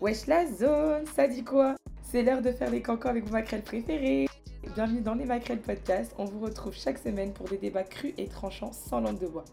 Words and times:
Wesh 0.00 0.26
la 0.26 0.46
zone, 0.46 1.06
ça 1.16 1.26
dit 1.26 1.42
quoi? 1.42 1.74
C'est 2.02 2.22
l'heure 2.22 2.40
de 2.40 2.52
faire 2.52 2.70
les 2.70 2.82
cancans 2.82 3.08
avec 3.08 3.24
vos 3.24 3.32
maquerelles 3.32 3.62
préférées. 3.64 4.26
Bienvenue 4.74 5.00
dans 5.00 5.14
les 5.14 5.24
maquerelles 5.24 5.60
podcast. 5.60 6.14
On 6.18 6.24
vous 6.24 6.38
retrouve 6.40 6.74
chaque 6.74 6.98
semaine 6.98 7.32
pour 7.32 7.48
des 7.48 7.58
débats 7.58 7.82
crus 7.82 8.14
et 8.16 8.26
tranchants 8.28 8.72
sans 8.72 9.00
langue 9.00 9.18
de 9.18 9.26
bois. 9.26 9.44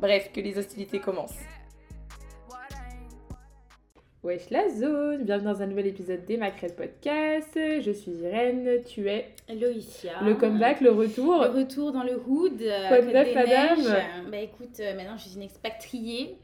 Bref, 0.00 0.30
que 0.32 0.40
les 0.40 0.56
hostilités 0.56 1.00
commencent. 1.00 1.38
Wesh 4.22 4.50
la 4.50 4.68
zone, 4.70 5.24
bienvenue 5.24 5.52
dans 5.52 5.62
un 5.62 5.66
nouvel 5.66 5.88
épisode 5.88 6.24
des 6.26 6.36
maquerelles 6.36 6.76
podcast. 6.76 7.54
Je 7.56 7.90
suis 7.90 8.12
Irène, 8.12 8.84
tu 8.86 9.08
es 9.08 9.34
Loïcia. 9.52 10.22
le 10.22 10.36
comeback, 10.36 10.80
le 10.80 10.92
retour. 10.92 11.42
Le 11.42 11.50
retour 11.58 11.90
dans 11.90 12.04
le 12.04 12.22
hood. 12.24 12.62
Quoi 12.86 13.00
de 13.00 13.10
neuf, 13.10 13.34
madame. 13.34 14.30
Bah 14.30 14.38
écoute, 14.38 14.78
euh, 14.78 14.94
maintenant 14.94 15.16
je 15.16 15.24
suis 15.28 15.34
une 15.34 15.42
expatriée. 15.42 16.38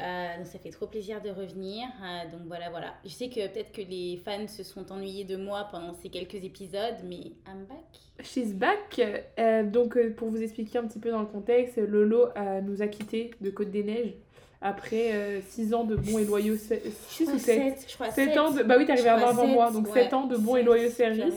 Euh, 0.00 0.38
donc 0.38 0.46
ça 0.46 0.58
fait 0.58 0.70
trop 0.70 0.86
plaisir 0.86 1.20
de 1.20 1.30
revenir. 1.30 1.86
Euh, 2.02 2.30
donc 2.30 2.46
voilà, 2.46 2.70
voilà. 2.70 2.94
Je 3.04 3.10
sais 3.10 3.28
que 3.28 3.46
peut-être 3.48 3.72
que 3.72 3.82
les 3.82 4.20
fans 4.24 4.48
se 4.48 4.62
sont 4.62 4.90
ennuyés 4.90 5.24
de 5.24 5.36
moi 5.36 5.68
pendant 5.70 5.94
ces 5.94 6.08
quelques 6.08 6.36
épisodes, 6.42 6.96
mais 7.04 7.32
I'm 7.46 7.64
back. 7.68 8.24
She's 8.24 8.54
back. 8.54 9.00
Euh, 9.38 9.62
donc, 9.64 9.96
euh, 9.96 10.10
pour 10.14 10.28
vous 10.30 10.42
expliquer 10.42 10.78
un 10.78 10.86
petit 10.86 10.98
peu 10.98 11.10
dans 11.10 11.20
le 11.20 11.26
contexte, 11.26 11.76
Lolo 11.76 12.28
nous 12.62 12.82
a 12.82 12.86
quittés 12.88 13.30
de 13.40 13.50
Côte 13.50 13.70
des 13.70 13.82
Neiges 13.84 14.14
après 14.62 15.40
6 15.48 15.72
ans 15.74 15.84
de 15.84 15.96
bons 15.96 16.18
et 16.18 16.24
loyaux. 16.24 16.56
6 16.56 17.28
ou 17.28 17.38
7 17.38 17.40
Sept, 17.40 17.86
Je 17.88 17.94
crois 17.94 18.10
7 18.10 18.28
sept. 18.30 18.38
ans 18.38 18.50
de... 18.50 18.62
Bah 18.62 18.76
oui, 18.78 18.84
t'es 18.86 18.92
arrivé 18.92 19.08
Je 19.08 19.12
un 19.12 19.16
an 19.16 19.18
crois 19.20 19.30
avant 19.30 19.46
moi, 19.46 19.70
donc 19.70 19.86
ouais. 19.94 20.02
7 20.04 20.12
ans 20.14 20.26
de 20.26 20.36
bons 20.36 20.56
et 20.56 20.62
loyaux 20.62 20.90
services. 20.90 21.34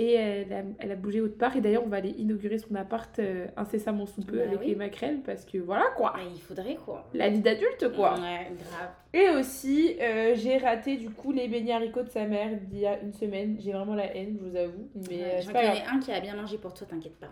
Et 0.00 0.12
elle 0.14 0.52
a, 0.52 0.62
elle 0.78 0.92
a 0.92 0.94
bougé 0.94 1.20
autre 1.20 1.36
part. 1.36 1.56
Et 1.56 1.60
d'ailleurs, 1.60 1.82
on 1.84 1.88
va 1.88 1.96
aller 1.96 2.14
inaugurer 2.18 2.58
son 2.58 2.74
appart 2.76 3.18
euh, 3.18 3.46
incessamment 3.56 4.06
sous 4.06 4.22
peu 4.22 4.36
Bah 4.36 4.44
avec 4.46 4.60
oui. 4.60 4.66
les 4.68 4.74
maquerelles 4.76 5.18
parce 5.26 5.44
que 5.44 5.58
voilà 5.58 5.86
quoi. 5.96 6.12
Ouais, 6.14 6.22
il 6.32 6.40
faudrait 6.40 6.76
quoi. 6.76 7.04
La 7.14 7.28
vie 7.28 7.40
d'adulte 7.40 7.92
quoi. 7.96 8.14
Ouais, 8.14 8.46
grave. 8.70 8.90
Et 9.12 9.28
aussi, 9.30 9.96
euh, 10.00 10.34
j'ai 10.36 10.58
raté 10.58 10.96
du 10.98 11.10
coup 11.10 11.32
les 11.32 11.48
beignets 11.48 11.72
haricots 11.72 12.04
de 12.04 12.10
sa 12.10 12.26
mère 12.26 12.50
il 12.70 12.78
y 12.78 12.86
a 12.86 13.00
une 13.00 13.12
semaine. 13.12 13.56
J'ai 13.58 13.72
vraiment 13.72 13.94
la 13.96 14.14
haine, 14.16 14.38
je 14.40 14.48
vous 14.48 14.56
avoue. 14.56 14.88
Mais 15.10 15.16
Ouais, 15.16 15.24
euh, 15.24 15.36
c'est 15.40 15.46
J'en 15.46 15.52
pas 15.52 15.62
grave. 15.64 15.74
connais 15.78 15.86
un 15.96 15.98
qui 16.00 16.12
a 16.12 16.20
bien 16.20 16.36
mangé 16.36 16.58
pour 16.58 16.72
toi, 16.74 16.86
t'inquiète 16.88 17.16
pas. 17.18 17.28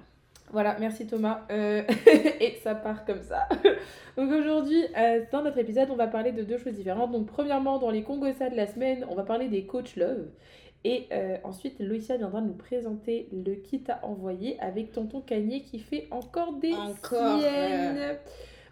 Voilà, 0.53 0.77
merci 0.78 1.06
Thomas. 1.06 1.45
Euh, 1.51 1.83
et 2.41 2.55
ça 2.62 2.75
part 2.75 3.05
comme 3.05 3.23
ça. 3.23 3.48
Donc 4.17 4.30
aujourd'hui, 4.33 4.83
euh, 4.97 5.20
dans 5.33 5.42
notre 5.42 5.58
épisode, 5.58 5.89
on 5.91 5.97
va 5.97 6.06
parler 6.06 6.33
de 6.33 6.42
deux 6.42 6.56
choses 6.58 6.75
différentes. 6.75 7.12
Donc 7.12 7.27
premièrement, 7.27 7.78
dans 7.78 7.91
les 7.91 8.03
Congossas 8.03 8.51
de 8.51 8.56
la 8.56 8.67
semaine, 8.67 9.05
on 9.11 9.14
va 9.14 9.25
parler 9.25 9.48
des 9.48 9.67
coach 9.67 9.97
love. 9.97 10.27
Et 10.84 11.06
euh, 11.12 11.36
ensuite, 11.42 11.80
Loïcia 11.80 12.16
viendra 12.16 12.41
nous 12.41 12.55
présenter 12.55 13.28
le 13.32 13.55
kit 13.55 13.82
à 13.88 14.05
envoyer 14.06 14.58
avec 14.60 14.92
Tonton 14.92 15.20
Cagné 15.20 15.62
qui 15.62 15.78
fait 15.78 16.06
encore 16.10 16.55
des 16.55 16.72
Encore, 16.72 17.41
siennes. 17.41 18.18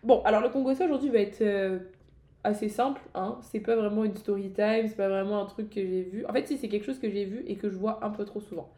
Bon, 0.02 0.22
alors 0.22 0.40
le 0.40 0.48
Congossa 0.48 0.84
aujourd'hui 0.84 1.08
va 1.08 1.18
être 1.18 1.40
euh, 1.40 1.78
assez 2.44 2.68
simple. 2.68 3.00
Hein. 3.14 3.38
C'est 3.42 3.60
pas 3.60 3.74
vraiment 3.74 4.04
une 4.04 4.14
story 4.14 4.52
time, 4.52 4.86
c'est 4.86 4.96
pas 4.96 5.08
vraiment 5.08 5.42
un 5.42 5.46
truc 5.46 5.70
que 5.70 5.80
j'ai 5.80 6.02
vu. 6.02 6.24
En 6.26 6.32
fait, 6.32 6.46
si 6.46 6.58
c'est 6.58 6.68
quelque 6.68 6.84
chose 6.84 6.98
que 6.98 7.10
j'ai 7.10 7.24
vu 7.24 7.42
et 7.46 7.56
que 7.56 7.68
je 7.68 7.76
vois 7.76 8.04
un 8.04 8.10
peu 8.10 8.24
trop 8.24 8.40
souvent. 8.40 8.70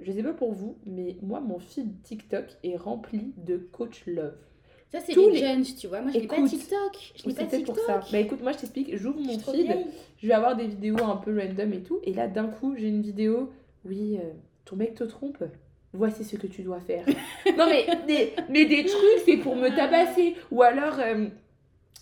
Je 0.00 0.12
sais 0.12 0.22
pas 0.22 0.32
pour 0.32 0.52
vous, 0.52 0.76
mais 0.86 1.16
moi, 1.22 1.40
mon 1.40 1.58
feed 1.58 2.02
TikTok 2.02 2.44
est 2.62 2.76
rempli 2.76 3.32
de 3.38 3.56
coach 3.56 4.06
love. 4.06 4.36
Ça, 4.90 5.00
c'est 5.00 5.14
les 5.14 5.30
les- 5.32 5.38
jeunes, 5.38 5.62
tu 5.62 5.86
vois. 5.86 6.00
Moi, 6.00 6.10
je 6.14 6.18
n'ai 6.18 6.26
pas 6.26 6.36
TikTok. 6.42 7.12
Je 7.14 7.28
n'ai 7.28 7.34
pas 7.34 7.44
TikTok. 7.44 7.76
pour 7.76 7.84
ça. 7.84 8.00
Bah 8.10 8.18
écoute, 8.18 8.40
moi 8.42 8.52
je 8.52 8.58
t'explique, 8.58 8.96
j'ouvre 8.96 9.20
mon 9.20 9.38
feed, 9.38 9.66
vieille. 9.66 9.86
je 10.22 10.26
vais 10.28 10.32
avoir 10.34 10.56
des 10.56 10.66
vidéos 10.66 10.96
un 11.04 11.16
peu 11.16 11.38
random 11.38 11.72
et 11.74 11.80
tout, 11.82 11.98
et 12.04 12.14
là 12.14 12.26
d'un 12.26 12.46
coup 12.46 12.74
j'ai 12.76 12.88
une 12.88 13.02
vidéo, 13.02 13.50
oui, 13.84 14.16
euh, 14.16 14.30
ton 14.64 14.76
mec 14.76 14.94
te 14.94 15.04
trompe, 15.04 15.44
voici 15.92 16.24
ce 16.24 16.36
que 16.36 16.46
tu 16.46 16.62
dois 16.62 16.80
faire. 16.80 17.04
non 17.58 17.66
mais 17.68 17.84
des, 18.06 18.32
mais 18.48 18.64
des 18.64 18.84
trucs, 18.86 19.22
c'est 19.26 19.36
pour 19.36 19.56
me 19.56 19.68
tabasser. 19.68 20.36
Ou 20.50 20.62
alors, 20.62 20.98
euh, 21.00 21.26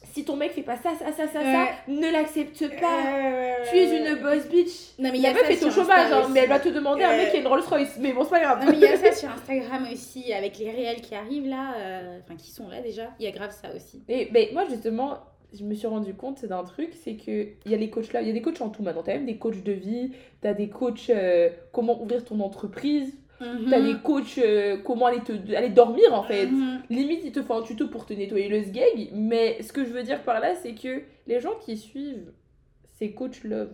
si 0.05 0.25
ton 0.25 0.37
mec 0.37 0.53
fait 0.53 0.63
pas 0.63 0.77
ça, 0.77 0.91
ça, 0.99 1.13
ça, 1.13 1.27
ça, 1.27 1.41
ça, 1.43 1.69
ne 1.89 2.11
l'accepte 2.11 2.59
pas. 2.81 3.67
Tu 3.71 3.77
es 3.77 3.99
une 3.99 4.23
boss 4.23 4.47
bitch. 4.49 4.99
Non, 4.99 5.11
mais 5.11 5.19
il 5.19 5.21
y 5.21 5.23
La 5.23 5.31
a 5.31 5.33
meuf 5.35 5.43
ça 5.45 5.53
est 5.53 5.65
au 5.65 5.71
chômage, 5.71 6.13
hein, 6.13 6.29
mais 6.33 6.41
elle 6.41 6.49
va 6.49 6.61
te 6.61 6.69
demander 6.69 7.03
un 7.03 7.17
mec 7.17 7.29
Euh, 7.29 7.31
qui 7.31 7.37
a 7.37 7.41
une 7.41 7.47
Rolls 7.47 7.63
Royce. 7.69 7.97
Mais 8.01 8.13
bon, 8.13 8.25
c'est 8.25 8.31
pas 8.31 8.41
grave. 8.41 8.65
Non, 8.65 8.71
mais 8.71 8.77
il 8.77 8.83
y 8.83 8.87
a 8.87 8.97
ça 8.97 9.13
sur 9.13 9.29
Instagram 9.31 9.87
aussi, 9.93 10.33
avec 10.33 10.59
les 10.59 10.71
réels 10.71 11.01
qui 11.01 11.15
arrivent 11.15 11.49
là, 11.49 11.75
euh, 11.77 12.19
enfin 12.23 12.37
qui 12.37 12.51
sont 12.51 12.69
là 12.69 12.81
déjà. 12.81 13.11
Il 13.19 13.25
y 13.25 13.29
a 13.29 13.33
grave 13.33 13.51
ça 13.51 13.75
aussi. 13.75 14.03
Et 14.09 14.27
ben, 14.33 14.49
moi, 14.53 14.65
justement, 14.69 15.19
je 15.53 15.65
me 15.65 15.75
suis 15.75 15.87
rendu 15.87 16.15
compte 16.15 16.45
d'un 16.45 16.65
truc, 16.65 16.91
c'est 17.05 17.17
que 17.17 17.49
il 17.65 17.71
y 17.71 17.75
a 17.75 17.79
les 17.79 17.91
coachs 17.91 18.13
là, 18.13 18.21
il 18.21 18.27
y 18.29 18.31
a 18.31 18.35
des 18.35 18.43
coachs 18.43 18.61
en 18.61 18.69
tout 18.69 18.83
maintenant. 18.83 19.03
T'as 19.03 19.15
même 19.15 19.27
des 19.27 19.39
coachs 19.39 19.63
de 19.63 19.73
vie, 19.73 20.13
t'as 20.41 20.55
des 20.55 20.69
coachs 20.69 21.11
euh, 21.11 21.49
comment 21.73 22.01
ouvrir 22.03 22.25
ton 22.25 22.41
entreprise, 22.41 23.15
t'as 23.39 23.81
des 23.81 23.97
coachs 24.03 24.39
euh, 24.39 24.79
comment 24.85 25.07
aller, 25.07 25.21
te, 25.21 25.33
aller 25.55 25.69
dormir 25.71 26.13
en 26.13 26.23
fait. 26.23 26.47
Mhm. 26.47 26.83
Limite, 26.91 27.21
ils 27.25 27.33
te 27.33 27.43
font 27.43 27.59
un 27.59 27.63
tuto 27.63 27.89
pour 27.89 28.07
te 28.07 28.13
nettoyer 28.13 28.49
le 28.49 28.63
sgeg, 28.63 29.11
mais 29.15 29.63
ce 29.63 29.73
que 29.73 29.85
je 29.85 29.91
veux 29.91 30.03
dire 30.03 30.23
par 30.23 30.41
là, 30.41 30.55
c'est 30.55 30.75
que 30.75 31.03
les 31.27 31.41
gens 31.41 31.55
qui 31.65 31.77
suivent 31.77 32.33
ces 32.99 33.13
coachs 33.13 33.45
love, 33.45 33.71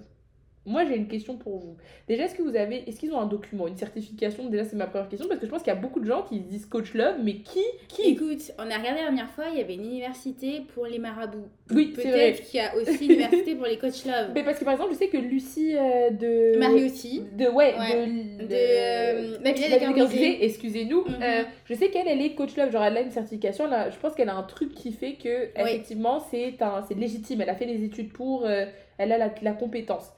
moi 0.64 0.84
j'ai 0.84 0.96
une 0.96 1.08
question 1.08 1.36
pour 1.36 1.58
vous. 1.58 1.76
Déjà, 2.08 2.24
est-ce 2.24 2.34
que 2.34 2.42
vous 2.42 2.54
avez, 2.54 2.88
est-ce 2.88 3.00
qu'ils 3.00 3.12
ont 3.12 3.20
un 3.20 3.26
document, 3.26 3.66
une 3.66 3.76
certification? 3.76 4.48
Déjà, 4.48 4.64
c'est 4.64 4.76
ma 4.76 4.86
première 4.86 5.08
question 5.08 5.26
parce 5.28 5.40
que 5.40 5.46
je 5.46 5.50
pense 5.50 5.62
qu'il 5.62 5.72
y 5.72 5.76
a 5.76 5.80
beaucoup 5.80 5.98
de 6.00 6.04
gens 6.06 6.22
qui 6.22 6.38
disent 6.40 6.66
coach 6.66 6.94
love, 6.94 7.16
mais 7.22 7.34
qui, 7.36 7.60
qui? 7.88 8.10
Écoute, 8.10 8.52
on 8.58 8.62
a 8.62 8.78
regardé 8.78 8.88
la 9.00 9.06
dernière 9.06 9.30
fois, 9.30 9.44
il 9.52 9.58
y 9.58 9.60
avait 9.60 9.74
une 9.74 9.84
université 9.86 10.62
pour 10.74 10.86
les 10.86 10.98
marabouts. 10.98 11.48
Oui, 11.70 11.92
c'est 11.96 12.02
vrai. 12.10 12.32
Peut-être 12.32 12.44
qu'il 12.48 12.60
y 12.60 12.62
a 12.62 12.76
aussi 12.76 13.04
une 13.06 13.12
université 13.12 13.54
pour 13.54 13.66
les 13.66 13.78
coach 13.78 14.04
love. 14.04 14.30
Mais 14.34 14.44
parce 14.44 14.58
que 14.58 14.64
par 14.64 14.74
exemple, 14.74 14.92
je 14.92 14.98
sais 14.98 15.08
que 15.08 15.16
Lucie 15.16 15.76
euh, 15.76 16.10
de. 16.10 16.58
Marie 16.58 16.84
aussi. 16.84 17.22
De, 17.36 17.46
ouais, 17.46 17.74
Ouais. 17.78 18.06
de. 18.06 18.46
De, 18.46 18.54
euh, 18.54 20.38
excusez-nous. 20.40 21.02
Mhm. 21.04 21.22
Euh, 21.22 21.42
je 21.64 21.74
sais 21.74 21.88
qu'elle, 21.90 22.08
elle 22.08 22.20
est 22.22 22.34
coach 22.34 22.56
love, 22.56 22.70
genre 22.70 22.84
elle 22.84 22.96
a 22.96 23.00
une 23.00 23.10
certification. 23.10 23.66
Là, 23.66 23.90
je 23.90 23.96
pense 23.98 24.14
qu'elle 24.14 24.28
a 24.28 24.34
un 24.36 24.42
truc 24.42 24.74
qui 24.74 24.92
fait 24.92 25.14
que, 25.14 25.48
effectivement, 25.60 26.20
c'est 26.30 26.60
un, 26.62 26.84
c'est 26.86 26.94
légitime. 26.94 27.40
Elle 27.40 27.50
a 27.50 27.54
fait 27.54 27.66
les 27.66 27.84
études 27.84 28.12
pour. 28.12 28.44
euh, 28.46 28.66
elle 28.98 29.10
a 29.12 29.18
la, 29.18 29.30
la 29.42 29.52
compétence. 29.52 30.10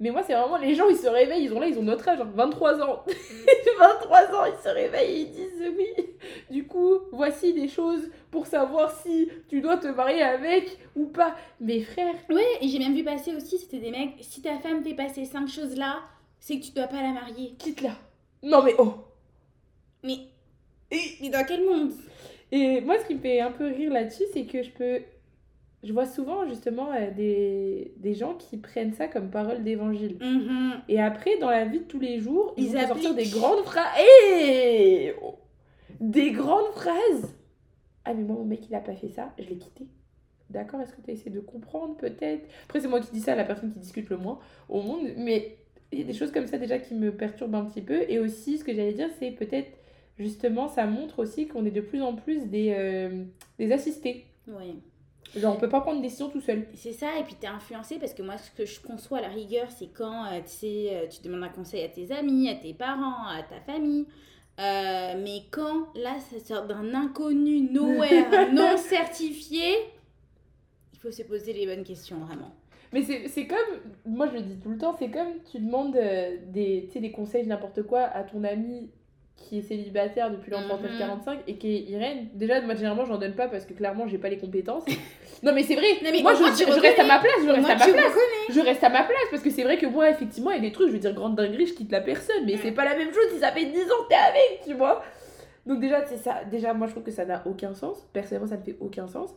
Mais 0.00 0.10
moi, 0.10 0.22
c'est 0.22 0.34
vraiment 0.34 0.58
les 0.58 0.74
gens, 0.74 0.88
ils 0.88 0.96
se 0.96 1.08
réveillent, 1.08 1.44
ils 1.44 1.52
ont 1.52 1.58
là, 1.60 1.66
ils 1.66 1.78
ont 1.78 1.82
notre 1.82 2.08
âge, 2.08 2.20
hein, 2.20 2.30
23 2.34 2.80
ans. 2.82 3.04
23 3.78 4.18
ans, 4.34 4.44
ils 4.46 4.62
se 4.62 4.68
réveillent, 4.68 5.22
ils 5.22 5.30
disent 5.30 5.72
oui. 5.76 6.06
Du 6.50 6.66
coup, 6.66 6.98
voici 7.12 7.52
des 7.52 7.68
choses 7.68 8.08
pour 8.30 8.46
savoir 8.46 8.92
si 9.02 9.28
tu 9.48 9.60
dois 9.60 9.76
te 9.76 9.88
marier 9.88 10.22
avec 10.22 10.78
ou 10.94 11.06
pas. 11.06 11.34
Mais 11.60 11.80
frère, 11.80 12.14
Ouais, 12.30 12.44
et 12.60 12.68
j'ai 12.68 12.78
même 12.78 12.94
vu 12.94 13.02
passer 13.04 13.34
aussi, 13.34 13.58
c'était 13.58 13.78
des 13.80 13.90
mecs, 13.90 14.14
si 14.20 14.40
ta 14.40 14.58
femme 14.58 14.84
fait 14.84 14.94
passer 14.94 15.24
cinq 15.24 15.48
choses 15.48 15.76
là, 15.76 16.00
c'est 16.38 16.60
que 16.60 16.66
tu 16.66 16.72
dois 16.72 16.86
pas 16.86 17.02
la 17.02 17.12
marier. 17.12 17.54
quitte-la. 17.58 17.96
Non 18.42 18.62
mais 18.62 18.74
oh 18.78 18.94
Mais, 20.04 20.18
mais 21.20 21.28
dans 21.28 21.44
quel 21.44 21.64
monde? 21.64 21.90
Et 22.50 22.80
moi, 22.80 22.98
ce 22.98 23.06
qui 23.06 23.14
me 23.14 23.20
fait 23.20 23.40
un 23.40 23.50
peu 23.50 23.66
rire 23.66 23.92
là-dessus, 23.92 24.24
c'est 24.32 24.44
que 24.44 24.62
je 24.62 24.70
peux. 24.70 25.00
Je 25.84 25.92
vois 25.92 26.06
souvent 26.06 26.46
justement 26.48 26.92
euh, 26.92 27.10
des, 27.12 27.92
des 27.98 28.14
gens 28.14 28.34
qui 28.34 28.56
prennent 28.56 28.92
ça 28.92 29.06
comme 29.06 29.30
parole 29.30 29.62
d'évangile. 29.62 30.16
Mhm. 30.20 30.82
Et 30.88 31.00
après, 31.00 31.38
dans 31.38 31.50
la 31.50 31.64
vie 31.64 31.78
de 31.80 31.84
tous 31.84 32.00
les 32.00 32.18
jours, 32.18 32.52
ils, 32.56 32.64
Ils 32.64 32.72
vont 32.72 32.80
te 32.80 32.86
sortir 32.86 33.14
des 33.14 33.26
grandes 33.28 33.64
phrases. 33.64 33.84
Des 36.00 36.30
grandes 36.30 36.70
phrases 36.74 37.34
Ah, 38.04 38.14
mais 38.14 38.22
moi, 38.22 38.36
mon 38.36 38.44
mec, 38.44 38.68
il 38.68 38.74
a 38.74 38.80
pas 38.80 38.94
fait 38.94 39.08
ça, 39.08 39.32
je 39.36 39.48
l'ai 39.48 39.58
quitté. 39.58 39.86
D'accord, 40.50 40.80
est-ce 40.80 40.92
que 40.92 41.00
tu 41.02 41.10
as 41.10 41.14
essayé 41.14 41.30
de 41.30 41.40
comprendre 41.40 41.96
peut-être? 41.96 42.48
Après, 42.64 42.80
c'est 42.80 42.88
moi 42.88 43.00
qui 43.00 43.10
dis 43.12 43.20
ça 43.20 43.32
à 43.32 43.36
la 43.36 43.44
personne 43.44 43.72
qui 43.72 43.80
discute 43.80 44.08
le 44.08 44.16
moins 44.16 44.38
au 44.68 44.80
monde, 44.80 45.08
mais 45.16 45.58
il 45.92 45.98
y 45.98 46.02
a 46.02 46.04
des 46.04 46.12
choses 46.12 46.30
comme 46.30 46.46
ça 46.46 46.56
déjà 46.58 46.78
qui 46.78 46.94
me 46.94 47.10
perturbent 47.12 47.56
un 47.56 47.64
petit 47.64 47.82
peu. 47.82 48.02
Et 48.08 48.18
aussi, 48.18 48.58
ce 48.58 48.64
que 48.64 48.72
j'allais 48.72 48.92
dire, 48.92 49.08
c'est 49.18 49.30
peut-être 49.30 49.70
justement, 50.18 50.68
ça 50.68 50.86
montre 50.86 51.18
aussi 51.18 51.48
qu'on 51.48 51.64
est 51.64 51.70
de 51.70 51.80
plus 51.80 52.02
en 52.02 52.14
plus 52.14 52.46
des, 52.46 52.74
euh, 52.78 53.24
des 53.58 53.72
assistés. 53.72 54.26
Ouais. 54.46 54.74
Genre, 55.36 55.54
on 55.54 55.58
peut 55.58 55.68
pas 55.68 55.80
prendre 55.80 56.00
des 56.00 56.08
décisions 56.08 56.30
tout 56.30 56.40
seul. 56.40 56.66
C'est 56.74 56.92
ça, 56.92 57.18
et 57.18 57.22
puis 57.24 57.34
t'es 57.34 57.46
influencé 57.46 57.98
parce 57.98 58.14
que 58.14 58.22
moi, 58.22 58.38
ce 58.38 58.50
que 58.50 58.64
je 58.64 58.80
conçois 58.80 59.18
à 59.18 59.22
la 59.22 59.28
rigueur, 59.28 59.70
c'est 59.70 59.88
quand 59.88 60.24
euh, 60.26 60.40
tu 60.40 60.66
euh, 60.66 61.06
tu 61.06 61.22
demandes 61.22 61.44
un 61.44 61.48
conseil 61.48 61.84
à 61.84 61.88
tes 61.88 62.10
amis, 62.12 62.48
à 62.48 62.54
tes 62.54 62.74
parents, 62.74 63.26
à 63.26 63.42
ta 63.42 63.60
famille. 63.60 64.06
Euh, 64.58 65.14
mais 65.22 65.42
quand 65.50 65.88
là, 65.94 66.18
ça 66.18 66.40
sort 66.40 66.66
d'un 66.66 66.94
inconnu 66.94 67.60
nowhere 67.60 68.50
non 68.52 68.76
certifié, 68.76 69.74
il 70.92 70.98
faut 70.98 71.12
se 71.12 71.22
poser 71.22 71.52
les 71.52 71.66
bonnes 71.66 71.84
questions, 71.84 72.18
vraiment. 72.18 72.52
Mais 72.92 73.02
c'est 73.02 73.46
comme, 73.46 73.80
moi 74.06 74.26
je 74.28 74.32
le 74.32 74.40
dis 74.40 74.56
tout 74.58 74.70
le 74.70 74.78
temps, 74.78 74.96
c'est 74.98 75.10
comme 75.10 75.42
tu 75.50 75.60
demandes 75.60 75.94
euh, 75.96 76.38
des, 76.46 76.88
tu 76.90 77.00
des 77.00 77.12
conseils, 77.12 77.46
n'importe 77.46 77.82
quoi, 77.82 78.00
à 78.00 78.24
ton 78.24 78.42
ami 78.44 78.90
qui 79.38 79.58
est 79.58 79.62
célibataire 79.62 80.30
depuis 80.30 80.50
l'an 80.50 80.60
Mhm. 80.60 80.68
39-45 80.68 81.38
et 81.46 81.56
qui 81.56 81.74
est 81.74 81.80
Irène. 81.90 82.28
Déjà, 82.34 82.60
moi 82.60 82.74
généralement, 82.74 83.06
j'en 83.06 83.16
donne 83.18 83.34
pas 83.34 83.48
parce 83.48 83.64
que 83.64 83.72
clairement, 83.72 84.06
j'ai 84.06 84.18
pas 84.18 84.28
les 84.28 84.36
compétences. 84.38 84.84
non, 85.42 85.52
mais 85.54 85.62
c'est 85.62 85.74
vrai, 85.74 85.86
Non, 86.02 86.10
mais 86.12 86.22
moi 86.22 86.34
je, 86.34 86.42
reste 86.42 86.98
à 86.98 87.04
ma 87.04 87.18
place, 87.18 87.32
je 87.44 87.48
reste 87.50 87.60
Moi, 87.60 87.70
à 87.70 87.76
ma 87.76 87.86
place. 87.86 88.12
Je 88.50 88.60
reste 88.60 88.84
à 88.84 88.88
ma 88.90 89.04
place 89.04 89.26
parce 89.30 89.42
que 89.42 89.50
c'est 89.50 89.62
vrai 89.62 89.78
que 89.78 89.86
moi, 89.86 90.10
effectivement, 90.10 90.50
il 90.50 90.56
y 90.56 90.58
a 90.58 90.62
des 90.62 90.72
trucs, 90.72 90.88
je 90.88 90.92
veux 90.92 90.98
dire, 90.98 91.14
grande 91.14 91.36
dinguerie, 91.36 91.66
je 91.66 91.74
quitte 91.74 91.90
la 91.92 92.00
personne, 92.00 92.44
mais 92.46 92.56
c'est 92.58 92.72
pas 92.72 92.84
la 92.84 92.96
même 92.96 93.12
chose 93.12 93.24
si 93.32 93.38
ça 93.38 93.52
fait 93.52 93.64
10 93.64 93.82
ans 93.82 94.04
que 94.04 94.08
t'es 94.08 94.14
avec, 94.14 94.60
tu 94.66 94.74
vois. 94.74 95.02
Donc, 95.66 95.80
déjà, 95.80 96.04
c'est 96.06 96.16
ça. 96.16 96.44
Déjà, 96.50 96.72
moi, 96.74 96.86
je 96.86 96.92
trouve 96.92 97.04
que 97.04 97.10
ça 97.10 97.24
n'a 97.26 97.42
aucun 97.46 97.74
sens. 97.74 98.06
Personnellement, 98.12 98.48
ça 98.48 98.56
ne 98.56 98.62
fait 98.62 98.76
aucun 98.80 99.06
sens. 99.06 99.34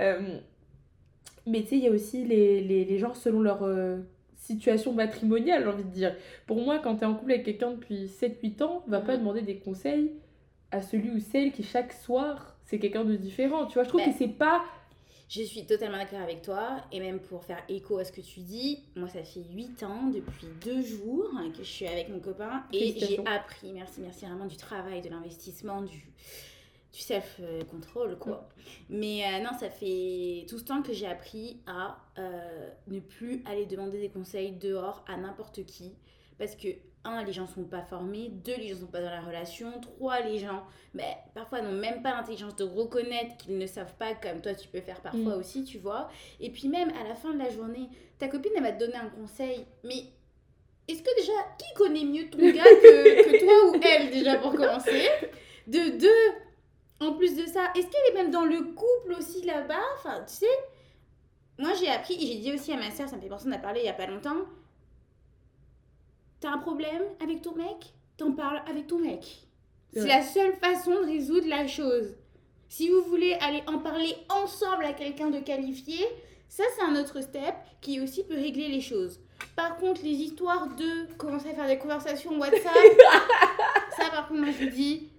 Euh, 0.00 0.38
mais 1.46 1.62
tu 1.62 1.68
sais, 1.68 1.76
il 1.76 1.84
y 1.84 1.88
a 1.88 1.90
aussi 1.90 2.24
les, 2.24 2.60
les, 2.60 2.84
les 2.84 2.98
gens 2.98 3.14
selon 3.14 3.40
leur 3.40 3.62
euh, 3.64 3.98
situation 4.42 4.92
matrimoniale, 4.92 5.62
j'ai 5.62 5.68
envie 5.68 5.84
de 5.84 5.88
dire. 5.90 6.14
Pour 6.46 6.60
moi, 6.60 6.78
quand 6.78 6.96
t'es 6.96 7.04
en 7.06 7.14
couple 7.14 7.32
avec 7.32 7.44
quelqu'un 7.44 7.72
depuis 7.72 8.06
7-8 8.08 8.62
ans, 8.62 8.82
va 8.86 9.00
pas 9.00 9.12
Mhm. 9.14 9.20
demander 9.20 9.42
des 9.42 9.56
conseils 9.58 10.12
à 10.70 10.82
celui 10.82 11.10
ou 11.10 11.20
celle 11.20 11.52
qui, 11.52 11.62
chaque 11.62 11.92
soir, 11.92 12.56
c'est 12.64 12.78
quelqu'un 12.78 13.04
de 13.04 13.16
différent. 13.16 13.66
Tu 13.66 13.74
vois, 13.74 13.84
je 13.84 13.88
trouve 13.88 14.00
Ben, 14.00 14.12
que 14.12 14.18
c'est 14.18 14.28
pas 14.28 14.64
Je 15.28 15.42
suis 15.42 15.64
totalement 15.64 15.96
d'accord 15.96 16.20
avec 16.20 16.42
toi. 16.42 16.82
Et 16.92 17.00
même 17.00 17.18
pour 17.18 17.42
faire 17.44 17.62
écho 17.68 17.96
à 17.96 18.04
ce 18.04 18.12
que 18.12 18.20
tu 18.20 18.40
dis, 18.40 18.80
moi, 18.96 19.08
ça 19.08 19.22
fait 19.22 19.40
8 19.54 19.82
ans, 19.82 20.10
depuis 20.12 20.46
deux 20.62 20.82
jours, 20.82 21.30
que 21.56 21.62
je 21.62 21.68
suis 21.70 21.86
avec 21.86 22.10
mon 22.10 22.18
copain. 22.18 22.64
Et 22.72 22.94
j'ai 22.98 23.18
appris, 23.26 23.72
merci, 23.72 24.00
merci 24.02 24.26
vraiment, 24.26 24.44
du 24.46 24.56
travail, 24.58 25.00
de 25.00 25.08
l'investissement, 25.08 25.80
du, 25.82 26.10
du 26.92 27.00
self-control, 27.00 28.18
quoi. 28.18 28.48
Mais 28.90 29.24
euh, 29.24 29.42
non, 29.42 29.50
ça 29.58 29.70
fait 29.70 30.44
tout 30.48 30.58
ce 30.58 30.64
temps 30.64 30.82
que 30.82 30.92
j'ai 30.92 31.06
appris 31.06 31.60
à 31.66 31.98
euh, 32.18 32.68
ne 32.88 33.00
plus 33.00 33.42
aller 33.46 33.64
demander 33.64 33.98
des 33.98 34.10
conseils 34.10 34.52
dehors 34.52 35.04
à 35.08 35.16
n'importe 35.16 35.64
qui. 35.64 35.94
Parce 36.38 36.54
que 36.54 36.68
un, 37.04 37.24
les 37.24 37.32
gens 37.32 37.46
sont 37.46 37.64
pas 37.64 37.82
formés, 37.82 38.28
deux, 38.28 38.56
les 38.56 38.68
gens 38.68 38.80
sont 38.80 38.86
pas 38.86 39.00
dans 39.00 39.10
la 39.10 39.22
relation, 39.22 39.72
trois, 39.80 40.20
les 40.20 40.38
gens, 40.38 40.62
ben, 40.94 41.06
parfois 41.34 41.60
n'ont 41.60 41.72
même 41.72 42.02
pas 42.02 42.12
l'intelligence 42.12 42.54
de 42.56 42.64
reconnaître 42.64 43.36
qu'ils 43.38 43.58
ne 43.58 43.66
savent 43.66 43.94
pas 43.96 44.14
comme 44.14 44.40
toi 44.40 44.54
tu 44.54 44.68
peux 44.68 44.80
faire 44.80 45.00
parfois 45.00 45.36
mm. 45.36 45.40
aussi, 45.40 45.64
tu 45.64 45.78
vois. 45.78 46.10
Et 46.40 46.50
puis 46.50 46.68
même 46.68 46.90
à 46.90 47.08
la 47.08 47.14
fin 47.14 47.32
de 47.32 47.38
la 47.38 47.50
journée, 47.50 47.88
ta 48.18 48.28
copine 48.28 48.52
elle 48.56 48.62
va 48.62 48.72
te 48.72 48.78
donner 48.78 48.96
un 48.96 49.08
conseil, 49.08 49.66
mais 49.82 50.04
est-ce 50.86 51.02
que 51.02 51.16
déjà, 51.16 51.32
qui 51.58 51.74
connaît 51.74 52.04
mieux 52.04 52.28
ton 52.28 52.38
gars 52.38 52.64
que, 52.64 53.30
que 53.30 53.44
toi 53.44 53.70
ou 53.70 53.80
elle 53.82 54.10
déjà 54.10 54.36
pour 54.36 54.52
commencer? 54.52 55.08
De 55.66 55.96
deux, 55.96 56.34
en 57.02 57.14
plus 57.14 57.36
de 57.36 57.46
ça, 57.46 57.70
est-ce 57.74 57.86
qu'elle 57.86 58.12
est 58.12 58.22
même 58.22 58.30
dans 58.30 58.44
le 58.44 58.62
couple 58.62 59.14
aussi 59.18 59.42
là-bas? 59.42 59.82
Enfin, 59.96 60.24
tu 60.26 60.34
sais, 60.34 60.58
moi 61.58 61.72
j'ai 61.74 61.88
appris 61.88 62.14
et 62.14 62.26
j'ai 62.26 62.38
dit 62.38 62.52
aussi 62.52 62.72
à 62.72 62.76
ma 62.76 62.90
soeur, 62.90 63.08
ça 63.08 63.16
me 63.16 63.20
fait 63.20 63.28
penser, 63.28 63.46
on 63.48 63.52
a 63.52 63.58
parlé 63.58 63.80
il 63.80 63.86
y 63.86 63.88
a 63.88 63.94
pas 63.94 64.06
longtemps, 64.06 64.46
T'as 66.42 66.50
un 66.50 66.58
problème 66.58 67.02
avec 67.22 67.40
ton 67.40 67.54
mec? 67.54 67.94
T'en 68.16 68.32
parles 68.32 68.62
avec 68.68 68.88
ton 68.88 68.98
mec. 68.98 69.46
C'est 69.92 70.08
la 70.08 70.22
seule 70.22 70.54
façon 70.54 70.90
de 70.90 71.06
résoudre 71.06 71.46
la 71.46 71.68
chose. 71.68 72.16
Si 72.68 72.88
vous 72.88 73.02
voulez 73.02 73.34
aller 73.34 73.62
en 73.68 73.78
parler 73.78 74.12
ensemble 74.28 74.84
à 74.84 74.92
quelqu'un 74.92 75.30
de 75.30 75.38
qualifié, 75.38 76.04
ça 76.48 76.64
c'est 76.74 76.82
un 76.82 77.00
autre 77.00 77.20
step 77.20 77.54
qui 77.80 78.00
aussi 78.00 78.24
peut 78.24 78.34
régler 78.34 78.66
les 78.66 78.80
choses. 78.80 79.20
Par 79.54 79.76
contre, 79.76 80.02
les 80.02 80.10
histoires 80.10 80.66
de 80.74 81.14
commencer 81.16 81.50
à 81.50 81.54
faire 81.54 81.68
des 81.68 81.78
conversations 81.78 82.36
WhatsApp, 82.36 82.60
ça 83.96 84.10
par 84.10 84.26
contre, 84.26 84.40
moi 84.40 84.50
je 84.58 84.66
dis, 84.66 85.10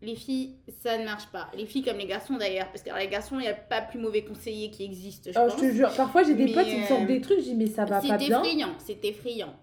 les 0.00 0.14
filles, 0.14 0.54
ça 0.80 0.96
ne 0.96 1.04
marche 1.04 1.26
pas. 1.26 1.48
Les 1.56 1.66
filles 1.66 1.82
comme 1.82 1.98
les 1.98 2.06
garçons 2.06 2.36
d'ailleurs, 2.36 2.68
parce 2.68 2.82
que 2.82 2.90
les 2.96 3.08
garçons, 3.08 3.36
il 3.38 3.42
n'y 3.42 3.48
a 3.48 3.54
pas 3.54 3.80
plus 3.80 3.98
mauvais 3.98 4.22
conseiller 4.22 4.70
qui 4.70 4.84
existe, 4.84 5.32
je 5.32 5.38
oh, 5.38 5.48
Je 5.50 5.60
te 5.60 5.72
jure, 5.72 5.90
parfois 5.96 6.22
j'ai 6.22 6.34
des 6.34 6.52
potes 6.52 6.66
qui 6.66 6.76
me 6.76 6.86
sortent 6.86 7.06
des 7.06 7.20
trucs, 7.20 7.40
je 7.40 7.44
dis 7.44 7.54
mais 7.54 7.66
ça 7.66 7.84
va 7.84 8.00
pas 8.00 8.16
bien. 8.16 8.18
C'est 8.18 8.48
effrayant, 8.48 8.74
c'est 8.78 9.04
effrayant. 9.04 9.54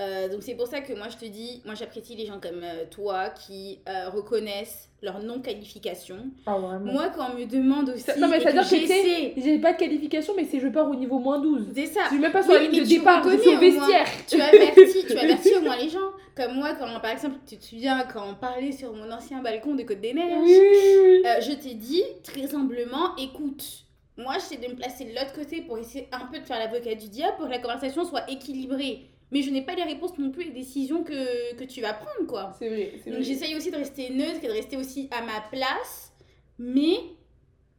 Euh, 0.00 0.28
donc 0.28 0.42
c'est 0.42 0.54
pour 0.54 0.66
ça 0.66 0.80
que 0.80 0.94
moi 0.94 1.08
je 1.10 1.16
te 1.16 1.30
dis, 1.30 1.60
moi 1.66 1.74
j'apprécie 1.74 2.16
les 2.16 2.24
gens 2.24 2.40
comme 2.40 2.62
euh, 2.62 2.84
toi 2.90 3.28
qui 3.28 3.80
euh, 3.86 4.08
reconnaissent 4.08 4.88
leur 5.02 5.22
non-qualification. 5.22 6.16
Ah, 6.46 6.56
moi 6.58 7.10
quand 7.14 7.32
on 7.32 7.38
me 7.38 7.44
demande 7.44 7.90
aussi... 7.90 8.06
non 8.18 8.28
mais 8.28 8.40
ça 8.40 8.50
veut 8.50 8.62
dire 8.62 9.34
que 9.34 9.40
j'ai 9.40 9.58
pas 9.58 9.74
de 9.74 9.78
qualification 9.78 10.32
mais 10.36 10.44
c'est 10.44 10.58
je 10.58 10.68
pars 10.68 10.88
au 10.88 10.94
niveau 10.94 11.18
moins 11.18 11.38
12. 11.38 11.72
C'est 11.74 11.86
ça. 11.86 12.00
Je 12.04 12.08
suis 12.10 12.18
même 12.18 12.32
pas 12.32 12.42
sur 12.42 12.52
la 12.52 12.60
ligne 12.60 12.82
de 12.82 12.88
départ, 12.88 13.22
je 13.28 13.38
suis 13.38 13.50
au 13.50 13.58
vestiaire. 13.58 14.06
tu 14.26 14.40
avertis, 14.40 15.04
tu 15.06 15.12
avertis 15.18 15.54
au 15.56 15.60
moins 15.60 15.76
les 15.76 15.90
gens. 15.90 15.98
Comme 16.34 16.54
moi 16.54 16.74
quand 16.78 16.86
par 17.00 17.10
exemple, 17.10 17.36
tu 17.46 17.58
te 17.58 17.64
souviens 17.64 18.04
quand 18.10 18.24
on 18.26 18.34
parlait 18.34 18.72
sur 18.72 18.94
mon 18.94 19.10
ancien 19.10 19.42
balcon 19.42 19.74
de 19.74 19.82
Côte 19.82 20.00
des 20.00 20.14
Neiges, 20.14 21.42
je 21.42 21.52
t'ai 21.52 21.74
dit 21.74 22.04
très 22.22 22.54
humblement, 22.54 23.16
écoute, 23.16 23.84
moi 24.16 24.34
j'essaie 24.34 24.56
de 24.56 24.70
me 24.70 24.76
placer 24.76 25.04
de 25.04 25.10
l'autre 25.10 25.34
côté 25.34 25.60
pour 25.60 25.76
essayer 25.76 26.08
un 26.12 26.26
peu 26.26 26.38
de 26.38 26.44
faire 26.44 26.58
l'avocat 26.58 26.94
du 26.94 27.08
diable 27.08 27.36
pour 27.36 27.46
que 27.46 27.50
la 27.50 27.58
conversation 27.58 28.04
soit 28.06 28.30
équilibrée 28.30 29.10
mais 29.30 29.42
je 29.42 29.50
n'ai 29.50 29.62
pas 29.62 29.74
les 29.74 29.84
réponses 29.84 30.18
non 30.18 30.30
plus 30.30 30.44
les 30.44 30.50
décisions 30.50 31.04
que, 31.04 31.54
que 31.54 31.64
tu 31.64 31.80
vas 31.80 31.92
prendre, 31.92 32.26
quoi. 32.26 32.52
C'est 32.58 32.68
vrai, 32.68 32.92
Donc 33.06 33.22
j'essaye 33.22 33.54
aussi 33.56 33.70
de 33.70 33.76
rester 33.76 34.10
neutre 34.10 34.40
et 34.42 34.48
de 34.48 34.52
rester 34.52 34.76
aussi 34.76 35.08
à 35.10 35.22
ma 35.22 35.40
place, 35.50 36.12
mais 36.58 36.96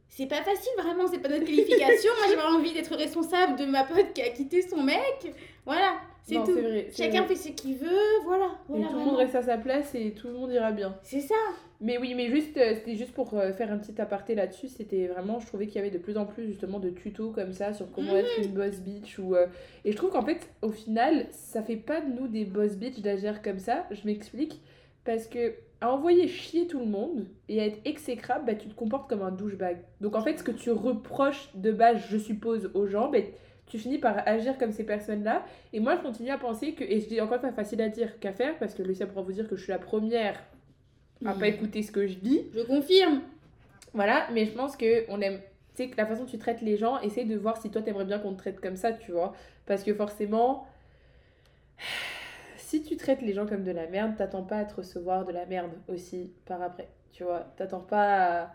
c'est 0.08 0.26
pas 0.26 0.42
facile 0.42 0.72
vraiment, 0.78 1.06
c'est 1.08 1.20
pas 1.20 1.28
notre 1.28 1.44
qualification. 1.44 2.10
Moi 2.18 2.26
j'ai 2.28 2.36
vraiment 2.36 2.58
envie 2.58 2.72
d'être 2.72 2.94
responsable 2.96 3.58
de 3.58 3.64
ma 3.64 3.84
pote 3.84 4.12
qui 4.14 4.22
a 4.22 4.28
quitté 4.30 4.62
son 4.62 4.82
mec. 4.82 5.32
Voilà, 5.64 5.94
c'est 6.22 6.34
tout. 6.34 6.52
Vrai, 6.52 6.88
Chacun 6.96 7.24
fait 7.24 7.36
ce 7.36 7.48
qu'il 7.48 7.76
veut, 7.76 8.20
voilà. 8.24 8.50
voilà 8.68 8.88
tout 8.88 8.98
le 8.98 9.04
monde 9.04 9.16
reste 9.16 9.34
à 9.34 9.42
sa 9.42 9.56
place 9.58 9.94
et 9.94 10.12
tout 10.12 10.28
le 10.28 10.34
monde 10.34 10.52
ira 10.52 10.72
bien. 10.72 10.96
C'est 11.02 11.20
ça. 11.20 11.34
Mais 11.82 11.98
oui, 11.98 12.14
mais 12.14 12.30
juste, 12.30 12.56
euh, 12.58 12.74
c'était 12.76 12.94
juste 12.94 13.12
pour 13.12 13.34
euh, 13.34 13.52
faire 13.52 13.72
un 13.72 13.76
petit 13.76 14.00
aparté 14.00 14.36
là-dessus. 14.36 14.68
C'était 14.68 15.08
vraiment, 15.08 15.40
je 15.40 15.48
trouvais 15.48 15.66
qu'il 15.66 15.76
y 15.76 15.78
avait 15.80 15.90
de 15.90 15.98
plus 15.98 16.16
en 16.16 16.26
plus 16.26 16.46
justement 16.46 16.78
de 16.78 16.90
tutos 16.90 17.32
comme 17.32 17.52
ça 17.52 17.72
sur 17.72 17.90
comment 17.90 18.16
être 18.16 18.38
mhm. 18.38 18.44
une 18.44 18.52
boss 18.52 18.78
bitch. 18.78 19.18
Ou, 19.18 19.34
euh, 19.34 19.48
Et 19.84 19.90
je 19.90 19.96
trouve 19.96 20.10
qu'en 20.10 20.22
fait, 20.22 20.48
au 20.62 20.70
final, 20.70 21.26
ça 21.32 21.60
fait 21.60 21.76
pas 21.76 22.00
de 22.00 22.12
nous 22.12 22.28
des 22.28 22.44
boss 22.44 22.76
bitch 22.76 23.00
d'agir 23.00 23.42
comme 23.42 23.58
ça. 23.58 23.84
Je 23.90 24.06
m'explique. 24.06 24.60
Parce 25.04 25.26
que 25.26 25.54
à 25.80 25.92
envoyer 25.92 26.28
chier 26.28 26.68
tout 26.68 26.78
le 26.78 26.86
monde 26.86 27.26
et 27.48 27.60
à 27.60 27.66
être 27.66 27.80
exécrable, 27.84 28.46
bah, 28.46 28.54
tu 28.54 28.68
te 28.68 28.74
comportes 28.74 29.08
comme 29.08 29.22
un 29.22 29.32
douchebag. 29.32 29.78
Donc 30.00 30.14
en 30.14 30.22
fait, 30.22 30.38
ce 30.38 30.44
que 30.44 30.52
tu 30.52 30.70
reproches 30.70 31.50
de 31.56 31.72
base, 31.72 32.00
je 32.08 32.16
suppose, 32.16 32.70
aux 32.74 32.86
gens, 32.86 33.10
bah, 33.10 33.18
tu 33.66 33.78
finis 33.78 33.98
par 33.98 34.22
agir 34.28 34.56
comme 34.58 34.70
ces 34.70 34.84
personnes-là. 34.84 35.44
Et 35.72 35.80
moi, 35.80 35.96
je 35.96 36.02
continue 36.02 36.30
à 36.30 36.38
penser 36.38 36.74
que, 36.74 36.84
et 36.84 37.00
je 37.00 37.08
dis 37.08 37.20
encore 37.20 37.40
pas 37.40 37.50
facile 37.50 37.82
à 37.82 37.88
dire 37.88 38.20
qu'à 38.20 38.32
faire, 38.32 38.56
parce 38.58 38.74
que 38.74 38.84
Lucia 38.84 39.06
pourra 39.06 39.22
vous 39.22 39.32
dire 39.32 39.48
que 39.48 39.56
je 39.56 39.64
suis 39.64 39.72
la 39.72 39.80
première 39.80 40.40
à 41.24 41.34
pas 41.34 41.48
écouter 41.48 41.82
ce 41.82 41.92
que 41.92 42.06
je 42.06 42.14
dis. 42.14 42.42
Je 42.54 42.62
confirme. 42.62 43.22
Voilà, 43.94 44.26
mais 44.32 44.46
je 44.46 44.52
pense 44.52 44.76
que 44.76 45.04
on 45.10 45.20
aime 45.20 45.40
tu 45.74 45.84
sais 45.84 45.88
que 45.88 45.96
la 45.96 46.06
façon 46.06 46.24
dont 46.24 46.30
tu 46.30 46.38
traites 46.38 46.60
les 46.60 46.76
gens, 46.76 47.00
essaye 47.00 47.24
de 47.24 47.36
voir 47.36 47.56
si 47.56 47.70
toi 47.70 47.80
t'aimerais 47.80 48.04
bien 48.04 48.18
qu'on 48.18 48.34
te 48.34 48.38
traite 48.38 48.60
comme 48.60 48.76
ça, 48.76 48.92
tu 48.92 49.12
vois. 49.12 49.32
Parce 49.64 49.82
que 49.82 49.94
forcément, 49.94 50.66
si 52.58 52.82
tu 52.82 52.96
traites 52.96 53.22
les 53.22 53.32
gens 53.32 53.46
comme 53.46 53.64
de 53.64 53.70
la 53.70 53.86
merde, 53.86 54.14
t'attends 54.16 54.42
pas 54.42 54.58
à 54.58 54.64
te 54.66 54.76
recevoir 54.76 55.24
de 55.24 55.32
la 55.32 55.46
merde 55.46 55.72
aussi 55.88 56.30
par 56.44 56.60
après, 56.60 56.88
tu 57.12 57.24
vois. 57.24 57.46
T'attends 57.56 57.80
pas 57.80 58.42
à... 58.42 58.54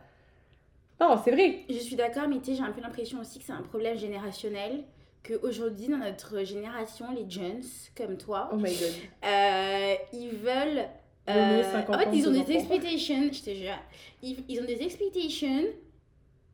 Non, 1.00 1.20
c'est 1.24 1.32
vrai. 1.32 1.66
Je 1.70 1.76
suis 1.76 1.96
d'accord, 1.96 2.28
mais 2.28 2.38
tu 2.38 2.46
sais, 2.46 2.56
j'ai 2.56 2.64
un 2.64 2.72
peu 2.72 2.82
l'impression 2.82 3.20
aussi 3.20 3.40
que 3.40 3.46
c'est 3.46 3.52
un 3.52 3.62
problème 3.62 3.98
générationnel. 3.98 4.84
Qu'aujourd'hui, 5.24 5.88
dans 5.88 5.98
notre 5.98 6.44
génération, 6.44 7.08
les 7.12 7.30
jeunes 7.30 7.64
comme 7.96 8.18
toi, 8.18 8.50
oh 8.54 8.58
my 8.58 8.64
God. 8.64 8.94
Euh, 9.26 9.96
ils 10.14 10.30
veulent 10.30 10.86
euh, 11.30 11.84
en 11.88 12.00
fait, 12.00 12.10
ils 12.14 12.28
ont 12.28 12.32
des 12.32 12.52
expectations, 12.52 13.30
je 13.32 13.42
te 13.42 13.54
jure. 13.54 13.80
Ils, 14.24 14.44
ils 14.48 14.62
ont 14.62 14.66
des 14.66 14.82
expectations. 14.82 15.66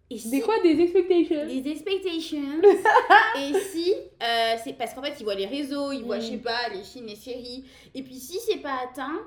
Et 0.10 0.18
si, 0.18 0.30
des 0.30 0.42
quoi 0.42 0.60
Des 0.62 0.80
expectations? 0.80 1.46
Des 1.46 1.72
expectations. 1.72 2.62
et 3.40 3.54
si, 3.72 3.94
euh, 3.94 4.56
c'est 4.64 4.74
parce 4.74 4.94
qu'en 4.94 5.02
fait, 5.02 5.16
ils 5.20 5.24
voient 5.24 5.36
les 5.36 5.46
réseaux, 5.46 5.92
ils 5.92 6.04
voient, 6.04 6.20
je 6.20 6.28
sais 6.28 6.38
mm. 6.38 6.42
pas, 6.42 6.70
les 6.74 6.84
films, 6.84 7.08
les 7.08 7.16
séries. 7.16 7.66
Et 7.94 8.04
puis, 8.04 8.16
si 8.16 8.40
c'est 8.40 8.60
pas 8.60 8.80
atteint, 8.84 9.22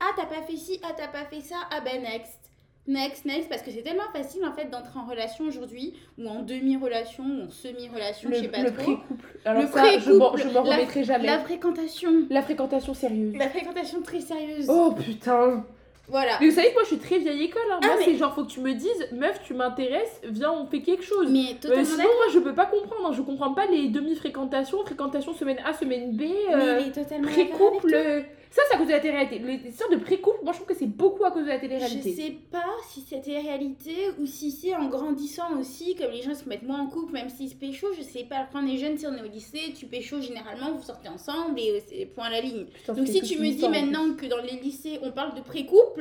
ah, 0.00 0.10
t'as 0.16 0.26
pas 0.26 0.42
fait 0.42 0.56
ci, 0.56 0.80
ah, 0.82 0.92
t'as 0.96 1.08
pas 1.08 1.24
fait 1.24 1.40
ça, 1.40 1.56
ah 1.70 1.80
ben 1.80 2.02
next 2.02 2.47
next, 2.88 3.24
next, 3.24 3.48
parce 3.48 3.62
que 3.62 3.70
c'est 3.70 3.82
tellement 3.82 4.10
facile 4.12 4.44
en 4.44 4.52
fait 4.52 4.70
d'entrer 4.70 4.98
en 4.98 5.06
relation 5.06 5.44
aujourd'hui, 5.44 5.94
ou 6.18 6.28
en 6.28 6.42
demi-relation, 6.42 7.24
ou 7.24 7.46
en 7.46 7.50
semi-relation, 7.50 8.30
je 8.32 8.40
sais 8.40 8.48
pas 8.48 8.62
le 8.62 8.72
trop. 8.72 8.82
Pré-couple. 8.82 9.38
Alors 9.44 9.62
le 9.62 9.68
ça, 9.68 9.98
je 9.98 10.12
m'en 10.12 10.62
remettrai 10.62 11.04
jamais. 11.04 11.26
La 11.26 11.38
fréquentation. 11.38 12.10
La 12.30 12.42
fréquentation 12.42 12.94
sérieuse. 12.94 13.36
La 13.36 13.48
fréquentation 13.48 14.02
très 14.02 14.20
sérieuse. 14.20 14.66
Oh 14.68 14.92
putain 14.92 15.64
voilà. 16.08 16.38
Mais 16.40 16.48
vous 16.48 16.54
savez 16.54 16.68
que 16.68 16.74
moi 16.74 16.82
je 16.84 16.88
suis 16.88 16.98
très 16.98 17.18
vieille 17.18 17.44
école. 17.44 17.62
Hein. 17.70 17.80
Moi 17.82 17.96
ah, 17.98 18.02
c'est 18.04 18.16
genre 18.16 18.34
faut 18.34 18.44
que 18.44 18.50
tu 18.50 18.60
me 18.60 18.72
dises, 18.72 19.08
meuf, 19.12 19.40
tu 19.44 19.54
m'intéresses, 19.54 20.20
viens 20.24 20.52
on 20.52 20.66
fait 20.66 20.82
quelque 20.82 21.04
chose. 21.04 21.30
Mais 21.30 21.54
totalement. 21.60 21.84
sinon 21.84 22.04
moi 22.04 22.26
je 22.32 22.38
peux 22.38 22.54
pas 22.54 22.66
comprendre. 22.66 23.08
Hein. 23.08 23.12
Je 23.12 23.22
comprends 23.22 23.52
pas 23.52 23.66
les 23.66 23.88
demi-fréquentations, 23.88 24.84
fréquentation 24.84 25.34
semaine 25.34 25.58
A, 25.64 25.72
semaine 25.72 26.16
B, 26.16 26.22
euh, 26.52 26.80
pré-couple. 27.22 28.24
Ça, 28.50 28.62
c'est 28.68 28.76
à 28.76 28.78
cause 28.78 28.86
de 28.86 28.92
la 28.92 29.00
télé-réalité. 29.00 29.38
Les 29.38 29.70
histoires 29.70 29.90
de 29.90 29.96
pré-couple, 29.96 30.38
moi 30.42 30.52
je 30.52 30.58
trouve 30.58 30.68
que 30.68 30.78
c'est 30.78 30.86
beaucoup 30.86 31.24
à 31.24 31.30
cause 31.30 31.44
de 31.44 31.48
la 31.48 31.58
télé-réalité. 31.58 32.10
Je 32.10 32.16
sais 32.16 32.36
pas 32.50 32.64
si 32.88 33.02
c'est 33.02 33.20
télé-réalité 33.20 33.94
ou 34.18 34.26
si 34.26 34.50
c'est 34.50 34.74
en 34.74 34.88
grandissant 34.88 35.58
aussi, 35.60 35.94
comme 35.94 36.10
les 36.10 36.22
gens 36.22 36.34
se 36.34 36.48
mettent 36.48 36.62
moins 36.62 36.80
en 36.80 36.86
couple, 36.86 37.12
même 37.12 37.28
s'ils 37.28 37.50
se 37.50 37.54
pécho, 37.54 37.88
je 37.96 38.02
sais 38.02 38.24
pas. 38.24 38.48
Quand 38.50 38.64
on 38.64 38.66
est 38.66 38.78
jeune, 38.78 38.96
si 38.96 39.06
on 39.06 39.14
est 39.14 39.22
au 39.22 39.30
lycée, 39.30 39.74
tu 39.76 39.86
pécho 39.86 40.20
généralement, 40.20 40.72
vous 40.72 40.82
sortez 40.82 41.08
ensemble 41.08 41.60
et 41.60 41.82
c'est 41.86 42.06
point 42.06 42.24
à 42.24 42.30
la 42.30 42.40
ligne. 42.40 42.66
Donc 42.88 43.06
si 43.06 43.20
tu 43.20 43.38
me 43.38 43.50
dis 43.50 43.68
maintenant 43.68 44.14
que 44.14 44.26
dans 44.26 44.42
les 44.42 44.58
lycées 44.62 44.98
on 45.02 45.10
parle 45.10 45.34
de 45.34 45.42
pré-couple, 45.42 45.97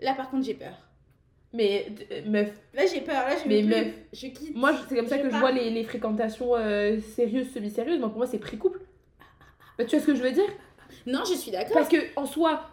là 0.00 0.14
par 0.14 0.30
contre 0.30 0.44
j'ai 0.44 0.54
peur. 0.54 0.74
Mais 1.52 1.86
euh, 2.12 2.22
meuf. 2.26 2.50
Là 2.74 2.82
j'ai 2.86 3.00
peur, 3.00 3.14
là 3.14 3.36
je 3.42 3.48
Mais 3.48 3.62
meuf. 3.62 3.88
Je 4.12 4.26
quitte. 4.26 4.54
Moi 4.54 4.72
c'est 4.88 4.96
comme 4.96 5.06
ça 5.08 5.18
que 5.18 5.30
je 5.30 5.36
vois 5.36 5.50
les, 5.50 5.70
les 5.70 5.84
fréquentations 5.84 6.54
euh, 6.56 7.00
sérieuses, 7.00 7.50
semi-sérieuses. 7.52 7.98
Moi 7.98 8.08
pour 8.08 8.18
moi 8.18 8.26
c'est 8.26 8.38
pré-couple. 8.38 8.80
Bah, 9.78 9.84
tu 9.84 9.96
vois 9.96 10.00
ce 10.00 10.06
que 10.10 10.14
je 10.14 10.22
veux 10.22 10.32
dire? 10.32 10.48
Non, 11.06 11.24
je 11.24 11.34
suis 11.34 11.50
d'accord. 11.50 11.72
Parce 11.74 11.88
que 11.88 11.96
en 12.16 12.26
soi, 12.26 12.68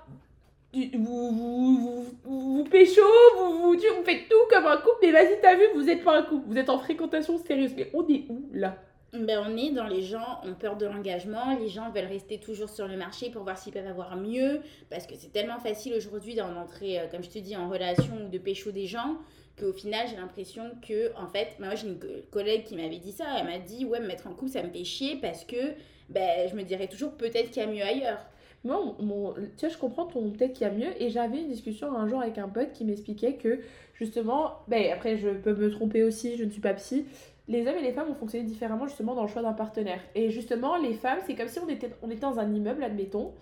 vous, 0.74 0.89
vous, 0.93 1.77
vous, 1.77 2.05
vous, 2.24 2.63
pécho, 2.65 3.01
vous, 3.38 3.59
vous, 3.59 3.74
vous 3.74 4.03
faites 4.03 4.27
tout 4.27 4.35
comme 4.50 4.65
un 4.65 4.77
couple, 4.77 4.97
mais 5.03 5.12
vas-y, 5.12 5.39
t'as 5.41 5.55
vu, 5.55 5.63
vous 5.74 5.89
êtes 5.89 6.03
pas 6.03 6.17
un 6.17 6.24
couple, 6.24 6.47
vous 6.47 6.57
êtes 6.57 6.69
en 6.69 6.79
fréquentation 6.79 7.38
sérieuse. 7.38 7.74
Mais 7.77 7.91
on 7.93 8.05
est 8.07 8.25
où 8.29 8.50
là? 8.53 8.77
Ben, 9.24 9.41
on 9.45 9.55
est 9.57 9.72
dans 9.72 9.88
les 9.88 10.01
gens 10.01 10.41
ont 10.43 10.53
peur 10.53 10.75
de 10.75 10.86
l'engagement, 10.86 11.57
les 11.57 11.69
gens 11.69 11.91
veulent 11.91 12.05
rester 12.05 12.39
toujours 12.39 12.69
sur 12.69 12.88
le 12.88 12.98
marché 12.98 13.29
pour 13.29 13.43
voir 13.43 13.57
s'ils 13.57 13.74
peuvent 13.74 13.88
avoir 13.88 14.17
mieux, 14.17 14.62
parce 14.89 15.07
que 15.07 15.15
c'est 15.15 15.31
tellement 15.31 15.60
facile 15.60 15.93
aujourd'hui 15.93 16.36
d'en 16.36 16.55
entrer, 16.55 17.00
euh, 17.00 17.07
comme 17.10 17.24
je 17.24 17.29
te 17.29 17.39
dis, 17.39 17.55
en 17.55 17.69
relation 17.69 18.25
ou 18.25 18.29
de 18.29 18.38
pécho 18.38 18.72
des 18.72 18.88
gens, 18.88 19.17
qu'au 19.60 19.72
final 19.72 20.07
j'ai 20.10 20.17
l'impression 20.17 20.72
que, 20.86 21.15
en 21.17 21.27
fait, 21.27 21.55
moi 21.60 21.75
j'ai 21.75 21.88
une 21.88 22.00
collègue 22.31 22.63
qui 22.65 22.75
m'avait 22.75 22.98
dit 22.98 23.12
ça, 23.12 23.25
elle 23.39 23.45
m'a 23.45 23.60
dit, 23.60 23.86
ouais, 23.86 24.00
me 24.00 24.07
mettre 24.07 24.27
en 24.27 24.34
couple 24.34 24.51
ça 24.51 24.63
me 24.63 24.69
fait 24.69 24.84
chier 24.84 25.17
parce 25.22 25.45
que 25.45 25.74
ben, 26.10 26.48
je 26.50 26.55
me 26.55 26.63
dirais 26.63 26.88
toujours 26.88 27.12
peut-être 27.12 27.51
qu'il 27.51 27.63
y 27.63 27.65
a 27.65 27.69
mieux 27.69 27.84
ailleurs. 27.84 28.25
Moi, 28.63 28.95
mon, 29.00 29.34
tu 29.34 29.41
vois, 29.60 29.69
je 29.69 29.77
comprends 29.77 30.07
peut-être 30.07 30.53
qu'il 30.53 30.65
y 30.65 30.69
a 30.69 30.74
mieux. 30.74 31.01
Et 31.01 31.10
j'avais 31.10 31.39
une 31.39 31.50
discussion 31.50 31.95
un 31.95 32.07
jour 32.07 32.22
avec 32.22 32.39
un 32.39 32.50
pote 32.50 32.74
qui 32.74 32.84
m'expliquait 32.84 33.36
que, 33.36 33.60
justement, 33.93 34.53
ben 34.67 34.91
après, 34.91 35.17
je 35.17 35.29
peux 35.29 35.53
me 35.53 35.69
tromper 35.69 36.03
aussi, 36.03 36.36
je 36.36 36.43
ne 36.43 36.50
suis 36.50 36.62
pas 36.62 36.74
psy. 36.74 37.05
Les 37.47 37.67
hommes 37.67 37.77
et 37.77 37.81
les 37.81 37.91
femmes 37.91 38.09
ont 38.09 38.15
fonctionné 38.15 38.45
différemment, 38.45 38.87
justement, 38.87 39.13
dans 39.13 39.21
le 39.21 39.27
choix 39.27 39.43
d'un 39.43 39.53
partenaire. 39.53 40.01
Et 40.15 40.29
justement, 40.29 40.77
les 40.77 40.93
femmes, 40.93 41.19
c'est 41.25 41.35
comme 41.35 41.47
si 41.47 41.59
on 41.59 41.69
était, 41.69 41.91
dans 42.19 42.39
un 42.39 42.51
immeuble, 42.51 42.83
admettons. 42.83 43.33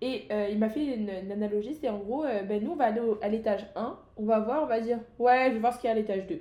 Et 0.00 0.26
euh, 0.32 0.48
il 0.50 0.58
m'a 0.58 0.68
fait 0.68 0.84
une, 0.84 1.10
analogie, 1.30 1.74
c'est 1.80 1.88
en 1.88 1.98
gros, 1.98 2.24
euh, 2.24 2.42
ben 2.42 2.62
nous, 2.62 2.72
on 2.72 2.76
va 2.76 2.86
aller 2.86 3.00
à 3.20 3.28
l'étage 3.28 3.64
1, 3.76 3.98
on 4.16 4.24
va 4.24 4.40
voir, 4.40 4.64
on 4.64 4.66
va 4.66 4.80
dire, 4.80 4.98
ouais, 5.20 5.46
je 5.48 5.52
vais 5.54 5.60
voir 5.60 5.72
ce 5.72 5.78
qu'il 5.78 5.86
y 5.86 5.92
a 5.92 5.92
à 5.92 5.96
l'étage 5.96 6.26
2. 6.26 6.40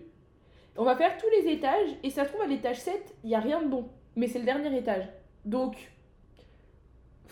On 0.77 0.83
va 0.83 0.95
faire 0.95 1.15
tous 1.17 1.27
les 1.29 1.51
étages, 1.51 1.89
et 2.01 2.09
ça 2.09 2.23
se 2.23 2.29
trouve, 2.29 2.41
à 2.41 2.47
l'étage 2.47 2.79
7, 2.79 3.15
il 3.23 3.27
n'y 3.27 3.35
a 3.35 3.39
rien 3.39 3.61
de 3.61 3.67
bon. 3.67 3.87
Mais 4.15 4.27
c'est 4.27 4.39
le 4.39 4.45
dernier 4.45 4.75
étage. 4.75 5.07
Donc, 5.45 5.75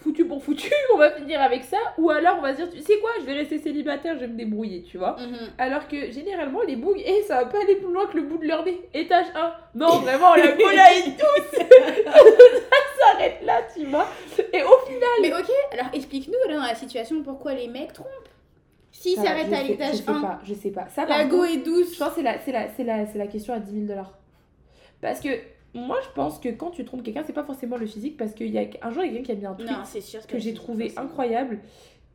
foutu 0.02 0.26
pour 0.26 0.44
foutu, 0.44 0.72
on 0.94 0.98
va 0.98 1.12
finir 1.12 1.42
avec 1.42 1.64
ça. 1.64 1.78
Ou 1.98 2.10
alors 2.10 2.38
on 2.40 2.42
va 2.42 2.54
dire, 2.54 2.70
tu 2.70 2.80
sais 2.82 2.98
quoi, 3.00 3.12
je 3.20 3.26
vais 3.26 3.34
rester 3.34 3.60
célibataire, 3.60 4.16
je 4.16 4.22
vais 4.22 4.28
me 4.28 4.38
débrouiller, 4.38 4.84
tu 4.84 4.98
vois. 4.98 5.18
Mhm. 5.20 5.50
Alors 5.58 5.88
que 5.88 6.12
généralement, 6.12 6.62
les 6.62 6.76
bougs, 6.76 7.00
et 7.00 7.20
eh, 7.20 7.24
ça 7.24 7.44
va 7.44 7.46
pas 7.46 7.62
aller 7.62 7.76
plus 7.76 7.92
loin 7.92 8.08
que 8.08 8.18
le 8.18 8.24
bout 8.24 8.38
de 8.38 8.48
leur 8.48 8.64
nez. 8.64 8.82
Étage 8.94 9.28
1. 9.36 9.54
Non, 9.76 10.00
vraiment, 10.00 10.36
la 10.36 10.46
est 10.96 11.18
tous 11.18 11.58
Ça 11.60 13.12
s'arrête 13.12 13.42
là, 13.44 13.62
tu 13.76 13.86
vois. 13.86 14.08
Et 14.54 14.64
au 14.64 14.86
final. 14.86 15.10
Mais 15.22 15.34
ok, 15.34 15.52
alors 15.74 15.88
explique-nous 15.94 16.54
dans 16.54 16.62
la 16.62 16.76
situation 16.76 17.22
pourquoi 17.24 17.54
les 17.54 17.68
mecs 17.68 17.94
trompent. 17.94 18.08
Si 18.92 19.16
ça 19.16 19.24
s'arrête 19.24 19.54
à 19.54 19.64
l'étage 19.64 19.90
1. 19.90 19.94
Je 19.94 19.98
sais 19.98 20.04
pas, 20.04 20.40
je 20.44 20.54
sais 20.54 20.72
pas. 20.72 20.88
Ça, 20.90 21.06
la 21.06 21.26
go 21.26 21.44
est 21.44 21.58
douce. 21.58 21.94
Je 21.94 22.00
pense 22.00 22.14
que 22.14 22.22
c'est 22.46 22.52
la, 22.52 22.98
la, 22.98 23.06
la 23.16 23.28
question 23.28 23.54
à 23.54 23.60
10 23.60 23.72
000 23.72 23.86
dollars. 23.86 24.14
Parce 25.02 25.22
que 25.22 25.30
moi, 25.74 26.00
je 26.04 26.10
pense 26.16 26.40
que 26.40 26.50
quand 26.50 26.72
tu 26.72 26.84
trompes 26.84 27.04
quelqu'un, 27.04 27.24
c'est 27.26 27.34
pas 27.34 27.44
forcément 27.44 27.78
le 27.78 27.86
physique, 27.86 28.18
parce 28.18 28.34
qu'il 28.34 28.50
y 28.50 28.58
a 28.58 28.66
un 28.82 28.92
jour, 28.92 29.04
il 29.04 29.14
y 29.14 29.18
a 29.18 29.22
quelqu'un 29.22 29.36
qui 29.36 29.46
a 29.46 29.54
mis 29.54 29.70
un 29.70 29.84
tweet 29.84 30.28
que, 30.28 30.40
j'ai 30.40 30.54
trouvé 30.54 30.94
incroyable, 30.98 31.60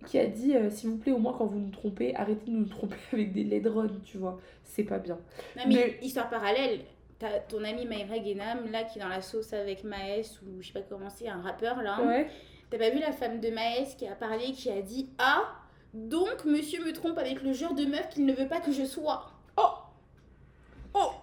qui 0.06 0.18
a 0.18 0.26
dit 0.26 0.56
euh, 0.56 0.70
S'il 0.70 0.90
vous 0.90 0.96
plaît, 0.96 1.12
au 1.12 1.18
moins 1.18 1.34
quand 1.36 1.46
vous 1.46 1.58
nous 1.58 1.70
trompez, 1.70 2.14
arrêtez 2.16 2.50
de 2.50 2.56
nous 2.56 2.66
tromper 2.66 2.96
avec 3.12 3.32
des 3.32 3.44
ledrons, 3.44 3.90
tu 4.04 4.18
vois. 4.18 4.38
C'est 4.64 4.84
pas 4.84 4.98
bien. 4.98 5.18
Non, 5.56 5.64
mais, 5.68 5.98
histoire 6.02 6.28
parallèle, 6.28 6.80
t'as 7.18 7.38
ton 7.40 7.62
ami 7.64 7.86
Maïra 7.86 8.16
Genam, 8.16 8.70
là, 8.70 8.84
qui 8.84 8.98
est 8.98 9.02
dans 9.02 9.08
la 9.08 9.22
sauce 9.22 9.52
avec 9.52 9.84
Maes, 9.84 10.40
ou 10.42 10.60
je 10.60 10.68
sais 10.68 10.72
pas 10.72 10.82
comment 10.82 11.10
c'est, 11.10 11.28
un 11.28 11.40
rappeur, 11.40 11.82
là. 11.82 12.02
Ouais. 12.04 12.26
T'as 12.70 12.78
pas 12.78 12.90
vu 12.90 12.98
la 12.98 13.12
femme 13.12 13.40
de 13.40 13.50
Maes 13.50 13.94
qui 13.96 14.06
a 14.06 14.16
parlé, 14.16 14.52
qui 14.52 14.70
a 14.70 14.82
dit 14.82 15.10
Ah, 15.18 15.44
donc 15.92 16.44
monsieur 16.44 16.84
me 16.84 16.92
trompe 16.92 17.18
avec 17.18 17.42
le 17.42 17.52
genre 17.52 17.74
de 17.74 17.84
meuf 17.84 18.08
qu'il 18.08 18.26
ne 18.26 18.32
veut 18.32 18.48
pas 18.48 18.60
que 18.60 18.72
je 18.72 18.84
sois. 18.84 19.33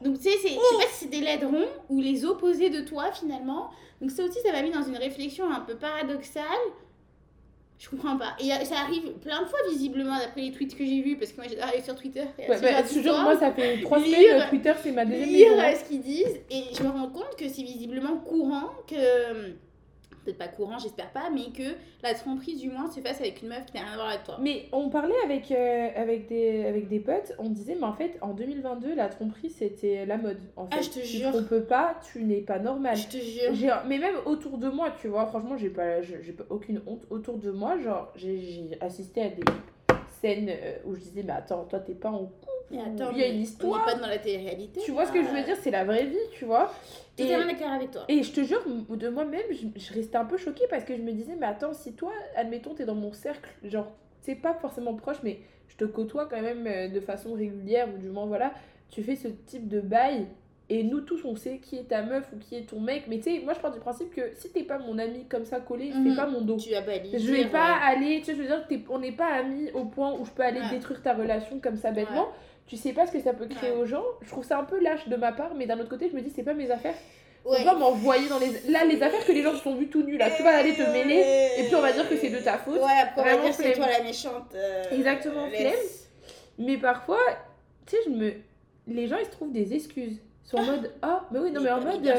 Oh 0.01 0.07
Oh 0.07 0.07
Donc, 0.07 0.17
tu 0.17 0.23
sais, 0.23 0.37
je 0.37 0.47
sais 0.47 0.49
pas 0.49 0.91
si 0.91 1.05
c'est 1.05 1.07
des 1.07 1.45
ronds 1.45 1.67
ou 1.89 1.99
les 1.99 2.25
opposés 2.25 2.69
de 2.69 2.81
toi 2.81 3.11
finalement. 3.11 3.69
Donc, 4.01 4.11
ça 4.11 4.23
aussi, 4.23 4.39
ça 4.43 4.51
m'a 4.51 4.61
mis 4.61 4.71
dans 4.71 4.83
une 4.83 4.97
réflexion 4.97 5.51
un 5.51 5.61
peu 5.61 5.75
paradoxale. 5.75 6.43
Je 7.77 7.89
comprends 7.89 8.15
pas. 8.15 8.35
Et 8.39 8.49
ça 8.65 8.75
arrive 8.81 9.13
plein 9.21 9.41
de 9.41 9.47
fois, 9.47 9.57
visiblement, 9.71 10.15
d'après 10.17 10.41
les 10.41 10.51
tweets 10.51 10.77
que 10.77 10.85
j'ai 10.85 11.01
vus, 11.01 11.17
parce 11.17 11.31
que 11.31 11.37
moi, 11.37 11.45
j'arrive 11.49 11.83
sur 11.83 11.95
Twitter. 11.95 12.25
Et 12.37 12.47
ouais, 12.47 12.61
bah, 12.61 12.83
toujours, 12.83 13.17
moi, 13.19 13.37
ça 13.39 13.51
fait 13.51 13.81
trois 13.81 13.99
semaines, 13.99 14.47
Twitter, 14.49 14.73
c'est 14.83 14.91
ma 14.91 15.03
deuxième 15.03 15.29
Lire 15.29 15.53
euh, 15.57 15.75
ce 15.75 15.85
qu'ils 15.85 16.01
disent, 16.01 16.39
et 16.51 16.63
je 16.77 16.83
me 16.83 16.89
rends 16.89 17.09
compte 17.09 17.35
que 17.35 17.47
c'est 17.47 17.63
visiblement 17.63 18.17
courant 18.17 18.69
que 18.87 18.95
peut-être 20.23 20.37
pas 20.37 20.47
courant, 20.47 20.77
j'espère 20.77 21.11
pas, 21.11 21.29
mais 21.29 21.51
que 21.51 21.75
la 22.03 22.13
tromperie 22.13 22.55
du 22.55 22.69
moins 22.69 22.89
se 22.89 22.99
fasse 22.99 23.19
avec 23.19 23.41
une 23.41 23.49
meuf 23.49 23.65
qui 23.65 23.73
n'a 23.73 23.83
rien 23.83 23.93
à 23.93 23.95
voir 23.95 24.09
avec 24.09 24.23
toi. 24.23 24.37
Mais 24.41 24.65
on 24.71 24.89
parlait 24.89 25.15
avec, 25.23 25.51
euh, 25.51 25.89
avec, 25.95 26.27
des, 26.27 26.65
avec 26.65 26.87
des 26.87 26.99
potes, 26.99 27.33
on 27.39 27.49
disait, 27.49 27.75
mais 27.75 27.85
en 27.85 27.93
fait, 27.93 28.17
en 28.21 28.33
2022, 28.33 28.95
la 28.95 29.09
tromperie, 29.09 29.49
c'était 29.49 30.05
la 30.05 30.17
mode. 30.17 30.39
En 30.55 30.67
fait. 30.67 30.75
Ah, 30.77 30.81
je 30.81 30.89
te 30.89 30.99
jure. 30.99 31.31
Tu 31.35 31.43
peux 31.43 31.63
pas, 31.63 31.99
tu 32.11 32.23
n'es 32.23 32.41
pas 32.41 32.59
normal. 32.59 32.95
Je 32.95 33.07
te 33.07 33.17
jure. 33.17 33.81
Mais 33.87 33.97
même 33.97 34.15
autour 34.25 34.57
de 34.57 34.69
moi, 34.69 34.91
tu 35.01 35.07
vois, 35.07 35.25
franchement, 35.25 35.57
j'ai 35.57 35.69
pas, 35.69 36.01
j'ai 36.01 36.33
pas 36.33 36.45
aucune 36.49 36.81
honte. 36.85 37.05
Autour 37.09 37.37
de 37.37 37.51
moi, 37.51 37.77
genre, 37.79 38.11
j'ai 38.15 38.69
assisté 38.81 39.21
à 39.21 39.29
des 39.29 39.43
scènes 40.21 40.49
euh, 40.49 40.77
où 40.85 40.95
je 40.95 41.01
disais, 41.01 41.23
mais 41.23 41.33
attends, 41.33 41.65
toi, 41.65 41.79
t'es 41.79 41.93
pas 41.93 42.09
en 42.09 42.25
couple. 42.25 42.47
il 42.71 42.77
y 43.17 43.23
a 43.23 43.27
une 43.27 43.41
histoire. 43.41 43.83
On 43.83 43.85
n'est 43.85 43.93
pas 43.93 43.99
dans 43.99 44.07
la 44.07 44.19
télé-réalité. 44.19 44.81
Tu 44.83 44.91
vois 44.91 45.05
ce 45.05 45.11
que 45.11 45.21
je 45.21 45.27
veux 45.27 45.39
ah. 45.39 45.43
dire 45.43 45.57
C'est 45.61 45.71
la 45.71 45.83
vraie 45.83 46.05
vie, 46.05 46.17
tu 46.33 46.45
vois. 46.45 46.71
D'accord 47.17 47.71
avec 47.71 47.91
toi. 47.91 48.05
Et 48.07 48.23
je 48.23 48.31
te 48.31 48.41
jure, 48.43 48.63
de 48.89 49.09
moi-même, 49.09 49.41
je, 49.51 49.93
restais 49.93 50.17
un 50.17 50.25
peu 50.25 50.37
choquée 50.37 50.65
parce 50.69 50.83
que 50.83 50.95
je 50.95 51.01
me 51.01 51.11
disais, 51.11 51.35
mais 51.39 51.45
attends, 51.45 51.73
si 51.73 51.93
toi, 51.93 52.11
admettons, 52.35 52.73
t'es 52.73 52.85
dans 52.85 52.95
mon 52.95 53.13
cercle, 53.13 53.49
genre, 53.63 53.91
c'est 54.21 54.35
pas 54.35 54.53
forcément 54.53 54.95
proche, 54.95 55.17
mais 55.23 55.39
je 55.67 55.75
te 55.75 55.85
côtoie 55.85 56.25
quand 56.25 56.41
même 56.41 56.65
euh, 56.67 56.87
de 56.87 56.99
façon 56.99 57.33
régulière, 57.33 57.87
ou 57.93 57.97
du 57.97 58.09
moins, 58.09 58.25
voilà, 58.25 58.53
tu 58.89 59.03
fais 59.03 59.15
ce 59.15 59.27
type 59.27 59.67
de 59.67 59.81
bail. 59.81 60.27
Et 60.73 60.83
nous 60.83 61.01
tous, 61.01 61.25
on 61.25 61.35
sait 61.35 61.57
qui 61.57 61.77
est 61.77 61.89
ta 61.89 62.01
meuf 62.01 62.31
ou 62.33 62.37
qui 62.37 62.55
est 62.55 62.61
ton 62.61 62.79
mec. 62.79 63.03
Mais 63.07 63.17
tu 63.17 63.23
sais, 63.23 63.41
moi 63.43 63.53
je 63.53 63.59
pars 63.59 63.73
du 63.73 63.79
principe 63.79 64.15
que 64.15 64.21
si 64.35 64.51
t'es 64.51 64.63
pas 64.63 64.77
mon 64.77 64.97
ami 64.99 65.25
comme 65.25 65.43
ça 65.43 65.59
collé, 65.59 65.87
je 65.87 65.93
fais 65.93 66.09
mhm. 66.09 66.15
pas 66.15 66.27
mon 66.27 66.41
dos. 66.41 66.55
Tu 66.55 66.73
as 66.73 66.81
Je 66.81 67.31
vais 67.31 67.45
pas 67.45 67.75
aller, 67.83 68.19
tu 68.19 68.25
sais, 68.25 68.35
je 68.35 68.41
veux 68.41 68.47
dire, 68.47 68.63
on 68.89 68.99
n'est 68.99 69.11
pas 69.11 69.27
amis 69.27 69.69
au 69.73 69.85
point 69.85 70.13
où 70.17 70.23
je 70.25 70.31
peux 70.31 70.43
aller 70.43 70.61
détruire 70.69 71.01
ta 71.01 71.13
relation 71.13 71.59
comme 71.59 71.75
ça 71.75 71.91
bêtement 71.91 72.29
tu 72.71 72.77
sais 72.77 72.93
pas 72.93 73.05
ce 73.05 73.11
que 73.11 73.19
ça 73.19 73.33
peut 73.33 73.47
créer 73.47 73.71
aux 73.71 73.85
gens. 73.85 74.05
Je 74.21 74.29
trouve 74.29 74.45
ça 74.45 74.57
un 74.57 74.63
peu 74.63 74.81
lâche 74.81 75.09
de 75.09 75.17
ma 75.17 75.33
part, 75.33 75.55
mais 75.55 75.65
d'un 75.65 75.77
autre 75.77 75.89
côté, 75.89 76.07
je 76.09 76.15
me 76.15 76.21
dis, 76.21 76.31
c'est 76.33 76.43
pas 76.43 76.53
mes 76.53 76.71
affaires. 76.71 76.95
On 77.43 77.61
va 77.63 77.73
m'envoyer 77.73 78.29
dans 78.29 78.39
les. 78.39 78.71
Là, 78.71 78.85
les 78.85 79.03
affaires 79.03 79.25
que 79.25 79.31
les 79.33 79.41
gens 79.41 79.51
se 79.51 79.63
sont 79.63 79.75
vus 79.75 79.89
tout 79.89 80.03
nus, 80.03 80.17
là, 80.17 80.29
tu 80.31 80.41
vas 80.41 80.57
aller 80.57 80.73
te 80.73 80.83
mêler, 80.83 81.49
et 81.57 81.63
puis 81.63 81.75
on 81.75 81.81
va 81.81 81.91
dire 81.91 82.07
que 82.07 82.15
c'est 82.15 82.29
de 82.29 82.37
ta 82.37 82.57
faute. 82.57 82.75
Ouais, 82.75 83.01
après, 83.01 83.33
on 83.33 83.37
va 83.37 83.43
dire 83.43 83.53
c'est 83.53 83.73
toi 83.73 83.87
la 83.87 84.03
méchante. 84.03 84.53
Euh, 84.55 84.83
Exactement, 84.91 85.49
flemme. 85.49 85.73
Mais 86.59 86.77
parfois, 86.77 87.19
tu 87.85 87.97
sais, 87.97 88.03
je 88.05 88.09
me. 88.11 88.33
Les 88.87 89.09
gens, 89.09 89.17
ils 89.17 89.25
se 89.25 89.31
trouvent 89.31 89.51
des 89.51 89.73
excuses. 89.73 90.21
Sont 90.43 90.57
en 90.57 90.63
ah. 90.63 90.65
mode, 90.65 90.91
oh, 91.03 91.17
mais 91.31 91.39
oui, 91.39 91.51
non, 91.51 91.61
mais, 91.61 91.71
en 91.71 91.81
mode. 91.81 92.13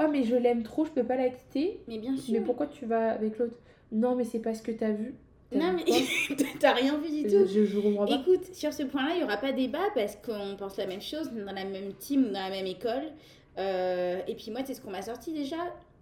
Oh, 0.00 0.06
mais 0.10 0.22
je 0.22 0.36
l'aime 0.36 0.62
trop, 0.62 0.84
je 0.84 0.90
peux 0.90 1.04
pas 1.04 1.16
la 1.16 1.28
quitter. 1.28 1.80
Mais 1.88 1.98
bien 1.98 2.16
sûr. 2.16 2.34
Mais 2.34 2.40
pourquoi 2.40 2.66
tu 2.66 2.86
vas 2.86 3.10
avec 3.10 3.38
l'autre? 3.38 3.56
Non, 3.90 4.14
mais 4.14 4.24
c'est 4.24 4.38
parce 4.38 4.60
que 4.60 4.70
t'as 4.70 4.90
vu. 4.90 5.14
Non, 5.52 5.72
mais 5.72 5.84
t'as 6.60 6.74
rien 6.74 6.98
vu 6.98 7.08
du 7.10 7.22
tout. 7.22 7.46
Je, 7.46 7.64
je, 7.64 7.78
Écoute, 8.14 8.54
sur 8.54 8.72
ce 8.72 8.82
point-là, 8.82 9.14
il 9.14 9.18
n'y 9.18 9.24
aura 9.24 9.38
pas 9.38 9.52
débat 9.52 9.86
parce 9.94 10.16
qu'on 10.16 10.56
pense 10.56 10.76
la 10.76 10.86
même 10.86 11.00
chose, 11.00 11.30
dans 11.32 11.52
la 11.52 11.64
même 11.64 11.94
team, 11.94 12.26
dans 12.26 12.40
la 12.40 12.50
même 12.50 12.66
école. 12.66 13.12
Euh, 13.58 14.20
et 14.26 14.34
puis 14.34 14.50
moi, 14.50 14.64
sais 14.64 14.74
ce 14.74 14.80
qu'on 14.80 14.90
m'a 14.90 15.02
sorti 15.02 15.32
déjà 15.32 15.56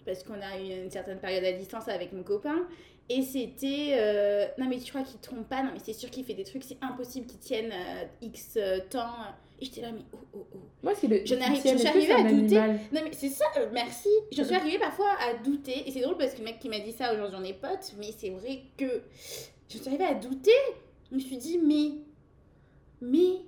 Parce 0.04 0.24
qu'on 0.24 0.34
a 0.34 0.60
eu 0.60 0.82
une 0.82 0.90
certaine 0.90 1.18
période 1.18 1.44
à 1.44 1.52
distance 1.52 1.88
avec 1.88 2.12
mon 2.12 2.22
copain. 2.22 2.66
Et 3.08 3.22
c'était. 3.22 3.94
Euh, 3.98 4.46
non, 4.58 4.66
mais 4.68 4.78
tu 4.78 4.90
crois 4.90 5.04
qu'il 5.04 5.20
trompe 5.20 5.48
pas? 5.48 5.62
Non, 5.62 5.70
mais 5.72 5.80
c'est 5.82 5.92
sûr 5.92 6.10
qu'il 6.10 6.24
fait 6.24 6.34
des 6.34 6.44
trucs, 6.44 6.64
c'est 6.64 6.78
impossible 6.82 7.26
qu'il 7.26 7.38
tienne 7.38 7.70
euh, 7.72 8.04
X 8.20 8.58
temps. 8.90 9.14
Et 9.60 9.64
j'étais 9.64 9.80
là, 9.80 9.90
mais 9.92 10.04
oh, 10.12 10.18
oh, 10.34 10.46
oh. 10.54 10.58
Moi, 10.82 10.92
c'est 10.94 11.06
le. 11.06 11.18
Je, 11.24 11.34
je 11.34 11.78
suis 11.78 11.86
arrivée 11.86 12.12
à 12.12 12.22
douter. 12.22 12.60
Non, 12.92 13.00
mais 13.04 13.12
c'est 13.12 13.30
ça, 13.30 13.46
merci. 13.72 14.10
Je 14.30 14.42
suis 14.42 14.54
arrivée 14.54 14.78
parfois 14.78 15.10
à 15.20 15.34
douter. 15.34 15.88
Et 15.88 15.92
c'est 15.92 16.00
drôle 16.00 16.18
parce 16.18 16.32
que 16.34 16.38
le 16.38 16.44
mec 16.44 16.58
qui 16.58 16.68
m'a 16.68 16.80
dit 16.80 16.92
ça, 16.92 17.14
aujourd'hui, 17.14 17.38
on 17.40 17.44
est 17.44 17.54
potes. 17.54 17.94
Mais 17.98 18.10
c'est 18.16 18.30
vrai 18.30 18.62
que 18.76 19.02
je 19.68 19.78
suis 19.78 19.88
arrivée 19.88 20.04
à 20.04 20.14
douter. 20.14 20.50
Je 21.10 21.16
me 21.16 21.20
suis 21.20 21.38
dit, 21.38 21.58
mais. 21.58 21.92
Mais. 23.00 23.42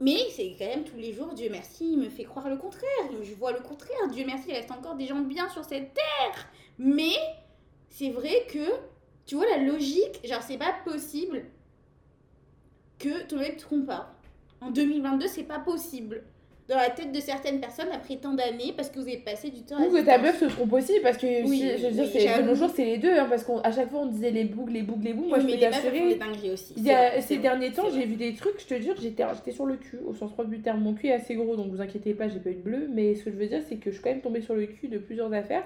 Mais 0.00 0.28
c'est 0.30 0.54
quand 0.58 0.66
même 0.66 0.84
tous 0.84 0.96
les 0.96 1.12
jours, 1.12 1.32
Dieu 1.34 1.48
merci, 1.50 1.92
il 1.92 1.98
me 1.98 2.10
fait 2.10 2.24
croire 2.24 2.48
le 2.48 2.56
contraire. 2.56 2.90
Je 3.22 3.32
vois 3.34 3.52
le 3.52 3.60
contraire. 3.60 4.08
Dieu 4.12 4.24
merci, 4.26 4.46
il 4.48 4.54
reste 4.54 4.72
encore 4.72 4.96
des 4.96 5.06
gens 5.06 5.20
bien 5.20 5.48
sur 5.48 5.64
cette 5.64 5.94
terre. 5.94 6.48
Mais 6.78 7.14
c'est 7.88 8.10
vrai 8.10 8.44
que, 8.52 8.72
tu 9.24 9.36
vois, 9.36 9.46
la 9.46 9.58
logique, 9.58 10.20
genre, 10.24 10.42
c'est 10.42 10.58
pas 10.58 10.74
possible 10.84 11.44
que 12.98 13.22
ton 13.26 13.38
mec 13.38 13.56
te 13.56 13.62
trompe 13.62 13.86
pas. 13.86 14.13
En 14.66 14.70
2022, 14.70 15.26
c'est 15.26 15.42
pas 15.42 15.58
possible. 15.58 16.22
Dans 16.66 16.76
la 16.76 16.88
tête 16.88 17.12
de 17.12 17.20
certaines 17.20 17.60
personnes 17.60 17.90
après 17.92 18.16
tant 18.16 18.32
d'années 18.32 18.72
parce 18.74 18.88
que 18.88 18.98
vous 18.98 19.06
avez 19.06 19.18
passé 19.18 19.50
du 19.50 19.60
temps 19.64 19.76
Ou 19.84 19.92
que 19.92 20.02
ta 20.02 20.16
meuf 20.16 20.40
se 20.40 20.46
trompe 20.46 20.72
aussi 20.72 20.94
parce 21.02 21.18
que 21.18 21.26
je 21.26 21.42
veux 21.42 21.90
dire, 21.90 22.06
c'est, 22.10 22.42
de 22.42 22.46
nos 22.46 22.54
jours, 22.54 22.70
c'est 22.74 22.86
les 22.86 22.96
deux. 22.96 23.14
Hein, 23.18 23.26
parce 23.28 23.44
qu'à 23.44 23.70
chaque 23.70 23.90
fois, 23.90 24.00
on 24.00 24.06
disait 24.06 24.30
les 24.30 24.44
boucles, 24.44 24.72
les 24.72 24.82
boucles, 24.82 25.04
les 25.04 25.12
boucles. 25.12 25.28
Moi, 25.28 25.40
je 25.40 25.46
peux 25.46 25.58
t'assurer. 25.58 26.18
aussi. 26.50 26.74
ces 27.20 27.36
derniers 27.36 27.70
temps, 27.72 27.90
j'ai 27.92 28.06
vu 28.06 28.16
des 28.16 28.32
trucs, 28.32 28.58
je 28.58 28.66
te 28.66 28.80
jure, 28.80 28.94
j'étais, 28.98 29.24
j'étais 29.34 29.52
sur 29.52 29.66
le 29.66 29.76
cul, 29.76 29.98
au 30.06 30.14
sens 30.14 30.32
propre 30.32 30.48
du 30.48 30.60
terme. 30.60 30.80
Mon 30.80 30.94
cul 30.94 31.08
est 31.08 31.12
assez 31.12 31.34
gros, 31.34 31.54
donc 31.54 31.70
vous 31.70 31.82
inquiétez 31.82 32.14
pas, 32.14 32.28
j'ai 32.28 32.38
pas 32.38 32.48
eu 32.48 32.54
de 32.54 32.62
bleu. 32.62 32.88
Mais 32.90 33.14
ce 33.14 33.24
que 33.24 33.30
je 33.30 33.36
veux 33.36 33.46
dire, 33.46 33.60
c'est 33.68 33.76
que 33.76 33.90
je 33.90 33.96
suis 33.96 34.02
quand 34.02 34.10
même 34.10 34.22
tombée 34.22 34.40
sur 34.40 34.54
le 34.54 34.64
cul 34.64 34.88
de 34.88 34.96
plusieurs 34.96 35.30
affaires. 35.34 35.64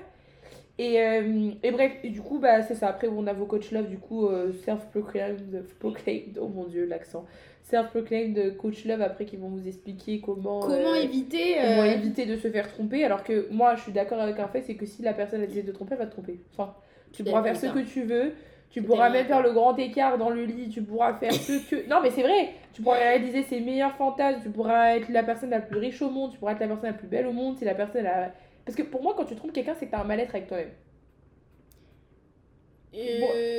Et, 0.78 1.00
euh, 1.00 1.50
et 1.62 1.70
bref, 1.70 1.92
et 2.02 2.10
du 2.10 2.20
coup, 2.20 2.38
bah, 2.38 2.62
c'est 2.62 2.74
ça. 2.74 2.88
Après, 2.88 3.08
on 3.08 3.26
a 3.28 3.32
vos 3.32 3.46
coach 3.46 3.70
love, 3.70 3.88
du 3.88 3.98
coup, 3.98 4.26
euh, 4.26 4.52
self-proclaimed, 4.64 6.38
oh 6.40 6.48
mon 6.48 6.64
dieu, 6.64 6.86
l'accent 6.86 7.24
self-proclaimed 7.68 8.56
coach 8.56 8.84
love 8.86 9.02
après 9.02 9.26
qui 9.26 9.36
vont 9.36 9.48
vous 9.48 9.66
expliquer 9.66 10.20
comment 10.20 10.60
comment 10.60 10.92
euh, 10.92 11.02
éviter 11.02 11.56
comment 11.56 11.82
euh, 11.82 11.92
éviter 11.92 12.24
de 12.24 12.36
se 12.36 12.48
faire 12.48 12.66
tromper 12.68 13.04
alors 13.04 13.22
que 13.22 13.48
moi 13.50 13.74
je 13.74 13.82
suis 13.82 13.92
d'accord 13.92 14.20
avec 14.20 14.38
un 14.38 14.48
fait 14.48 14.62
c'est 14.62 14.74
que 14.74 14.86
si 14.86 15.02
la 15.02 15.12
personne 15.12 15.42
a 15.42 15.46
décidé 15.46 15.62
de 15.62 15.70
te 15.70 15.76
tromper 15.76 15.94
elle 15.94 16.00
va 16.00 16.06
te 16.06 16.12
tromper. 16.12 16.40
Enfin 16.52 16.74
tu 17.12 17.24
pourras 17.24 17.42
faire 17.42 17.56
ce 17.56 17.66
que 17.66 17.80
tu 17.80 18.02
veux 18.04 18.32
tu 18.70 18.82
pourras 18.82 19.10
même 19.10 19.26
faire 19.26 19.42
le 19.42 19.52
grand 19.52 19.76
écart 19.76 20.18
dans 20.18 20.30
le 20.30 20.44
lit 20.44 20.70
tu 20.70 20.82
pourras 20.82 21.14
faire 21.14 21.32
ce 21.32 21.70
que 21.70 21.88
non 21.90 22.00
mais 22.02 22.10
c'est 22.10 22.22
vrai 22.22 22.50
tu 22.72 22.80
pourras 22.82 22.98
réaliser 22.98 23.42
ses 23.42 23.60
meilleurs 23.60 23.94
fantasmes 23.96 24.40
tu 24.42 24.50
pourras 24.50 24.96
être 24.96 25.10
la 25.10 25.22
personne 25.22 25.50
la 25.50 25.60
plus 25.60 25.78
riche 25.78 26.00
au 26.00 26.10
monde 26.10 26.32
tu 26.32 26.38
pourras 26.38 26.52
être 26.52 26.60
la 26.60 26.68
personne 26.68 26.90
la 26.90 26.96
plus 26.96 27.08
belle 27.08 27.26
au 27.26 27.32
monde 27.32 27.56
c'est 27.58 27.66
la 27.66 27.74
personne 27.74 28.04
la 28.04 28.32
parce 28.64 28.76
que 28.76 28.82
pour 28.82 29.02
moi 29.02 29.14
quand 29.16 29.24
tu 29.24 29.34
trompes 29.34 29.52
quelqu'un 29.52 29.74
c'est 29.78 29.86
que 29.86 29.90
t'as 29.90 30.00
un 30.00 30.04
mal-être 30.04 30.34
avec 30.34 30.48
toi-même 30.48 30.70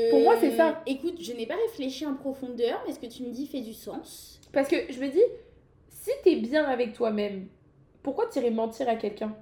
pour 0.09 0.19
moi, 0.21 0.35
c'est 0.39 0.51
ça. 0.51 0.69
Euh, 0.69 0.73
écoute, 0.87 1.21
je 1.21 1.33
n'ai 1.33 1.45
pas 1.45 1.55
réfléchi 1.67 2.05
en 2.05 2.15
profondeur, 2.15 2.83
mais 2.87 2.93
ce 2.93 2.99
que 2.99 3.05
tu 3.05 3.23
me 3.23 3.31
dis 3.31 3.47
fait 3.47 3.61
du 3.61 3.73
sens. 3.73 4.39
Parce 4.51 4.67
que 4.67 4.75
je 4.89 4.99
me 4.99 5.07
dis, 5.07 5.21
si 5.89 6.11
t'es 6.23 6.35
bien 6.35 6.65
avec 6.65 6.93
toi-même, 6.93 7.47
pourquoi 8.01 8.27
t'irais 8.27 8.51
mentir 8.51 8.89
à 8.89 8.95
quelqu'un? 8.95 9.35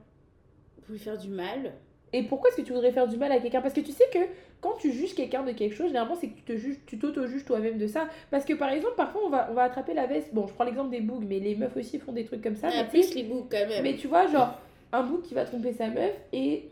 Pour 0.81 0.91
lui 0.91 0.99
faire 0.99 1.17
du 1.17 1.29
mal. 1.29 1.73
Et 2.13 2.23
pourquoi 2.23 2.49
est-ce 2.49 2.57
que 2.57 2.61
tu 2.61 2.73
voudrais 2.73 2.91
faire 2.91 3.07
du 3.07 3.17
mal 3.17 3.31
à 3.31 3.39
quelqu'un? 3.39 3.61
Parce 3.61 3.73
que 3.73 3.81
tu 3.81 3.91
sais 3.91 4.05
que 4.13 4.19
quand 4.61 4.73
tu 4.79 4.91
juges 4.91 5.13
quelqu'un 5.13 5.43
de 5.43 5.51
quelque 5.51 5.75
chose, 5.75 5.87
généralement, 5.87 6.15
c'est 6.15 6.29
que 6.29 6.37
tu 6.37 6.43
te 6.43 6.55
juges, 6.55 6.77
tu 6.85 6.97
t'auto-juges 6.97 7.45
toi-même 7.45 7.77
de 7.77 7.87
ça. 7.87 8.07
Parce 8.31 8.45
que 8.45 8.53
par 8.53 8.69
exemple, 8.69 8.95
parfois, 8.95 9.21
on 9.25 9.29
va, 9.29 9.47
on 9.51 9.53
va 9.53 9.63
attraper 9.63 9.93
la 9.93 10.07
veste. 10.07 10.33
Bon, 10.33 10.47
je 10.47 10.53
prends 10.53 10.63
l'exemple 10.63 10.89
des 10.89 11.01
bougs, 11.01 11.25
mais 11.27 11.39
les 11.39 11.55
meufs 11.55 11.75
aussi 11.75 11.99
font 11.99 12.13
des 12.13 12.23
trucs 12.23 12.41
comme 12.41 12.55
ça. 12.55 12.69
Ah, 12.71 12.83
mais 12.83 12.89
plus 12.89 13.13
les 13.13 13.23
bougs 13.23 13.47
quand 13.49 13.67
même. 13.67 13.83
Mais 13.83 13.95
tu 13.95 14.07
vois, 14.07 14.27
genre, 14.27 14.57
un 14.91 15.03
boug 15.03 15.21
qui 15.21 15.33
va 15.33 15.45
tromper 15.45 15.73
sa 15.73 15.87
meuf 15.87 16.13
et 16.31 16.69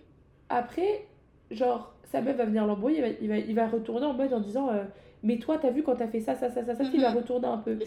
après, 0.50 1.05
genre, 1.51 1.93
sa 2.11 2.21
meuf 2.21 2.35
va 2.37 2.45
venir 2.45 2.65
l'embrouiller, 2.65 2.97
il 2.97 3.01
va, 3.01 3.07
il, 3.21 3.27
va, 3.29 3.37
il 3.37 3.55
va 3.55 3.67
retourner 3.67 4.05
en 4.05 4.13
mode 4.13 4.33
en 4.33 4.39
disant 4.39 4.69
euh, 4.69 4.83
Mais 5.23 5.37
toi, 5.39 5.57
t'as 5.59 5.71
vu 5.71 5.81
quand 5.83 5.95
t'as 5.95 6.07
fait 6.07 6.19
ça, 6.19 6.35
ça, 6.35 6.49
ça, 6.49 6.63
ça, 6.63 6.75
ça, 6.75 6.83
il 6.93 7.01
va 7.01 7.09
Mhm. 7.11 7.17
retourner 7.17 7.47
un 7.47 7.57
peu. 7.57 7.77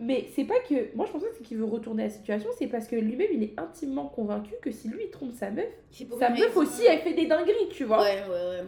Mais 0.00 0.26
c'est 0.34 0.44
pas 0.44 0.58
que. 0.68 0.94
Moi, 0.96 1.06
je 1.06 1.12
pense 1.12 1.22
pas 1.22 1.28
que 1.28 1.34
c'est 1.36 1.44
qu'il 1.44 1.58
veut 1.58 1.64
retourner 1.64 2.04
la 2.04 2.10
situation, 2.10 2.48
c'est 2.56 2.66
parce 2.66 2.88
que 2.88 2.96
lui-même, 2.96 3.28
il 3.32 3.42
est 3.42 3.58
intimement 3.60 4.06
convaincu 4.06 4.54
que 4.62 4.70
si 4.70 4.88
lui, 4.88 5.04
il 5.04 5.10
trompe 5.10 5.32
sa 5.34 5.50
meuf, 5.50 5.66
sa 6.18 6.30
meuf 6.30 6.40
raison. 6.40 6.60
aussi, 6.60 6.84
elle 6.86 7.00
fait 7.00 7.14
des 7.14 7.26
dingueries, 7.26 7.68
tu 7.70 7.84
vois. 7.84 8.00
Ouais, 8.02 8.22
ouais, 8.28 8.48
ouais. 8.60 8.64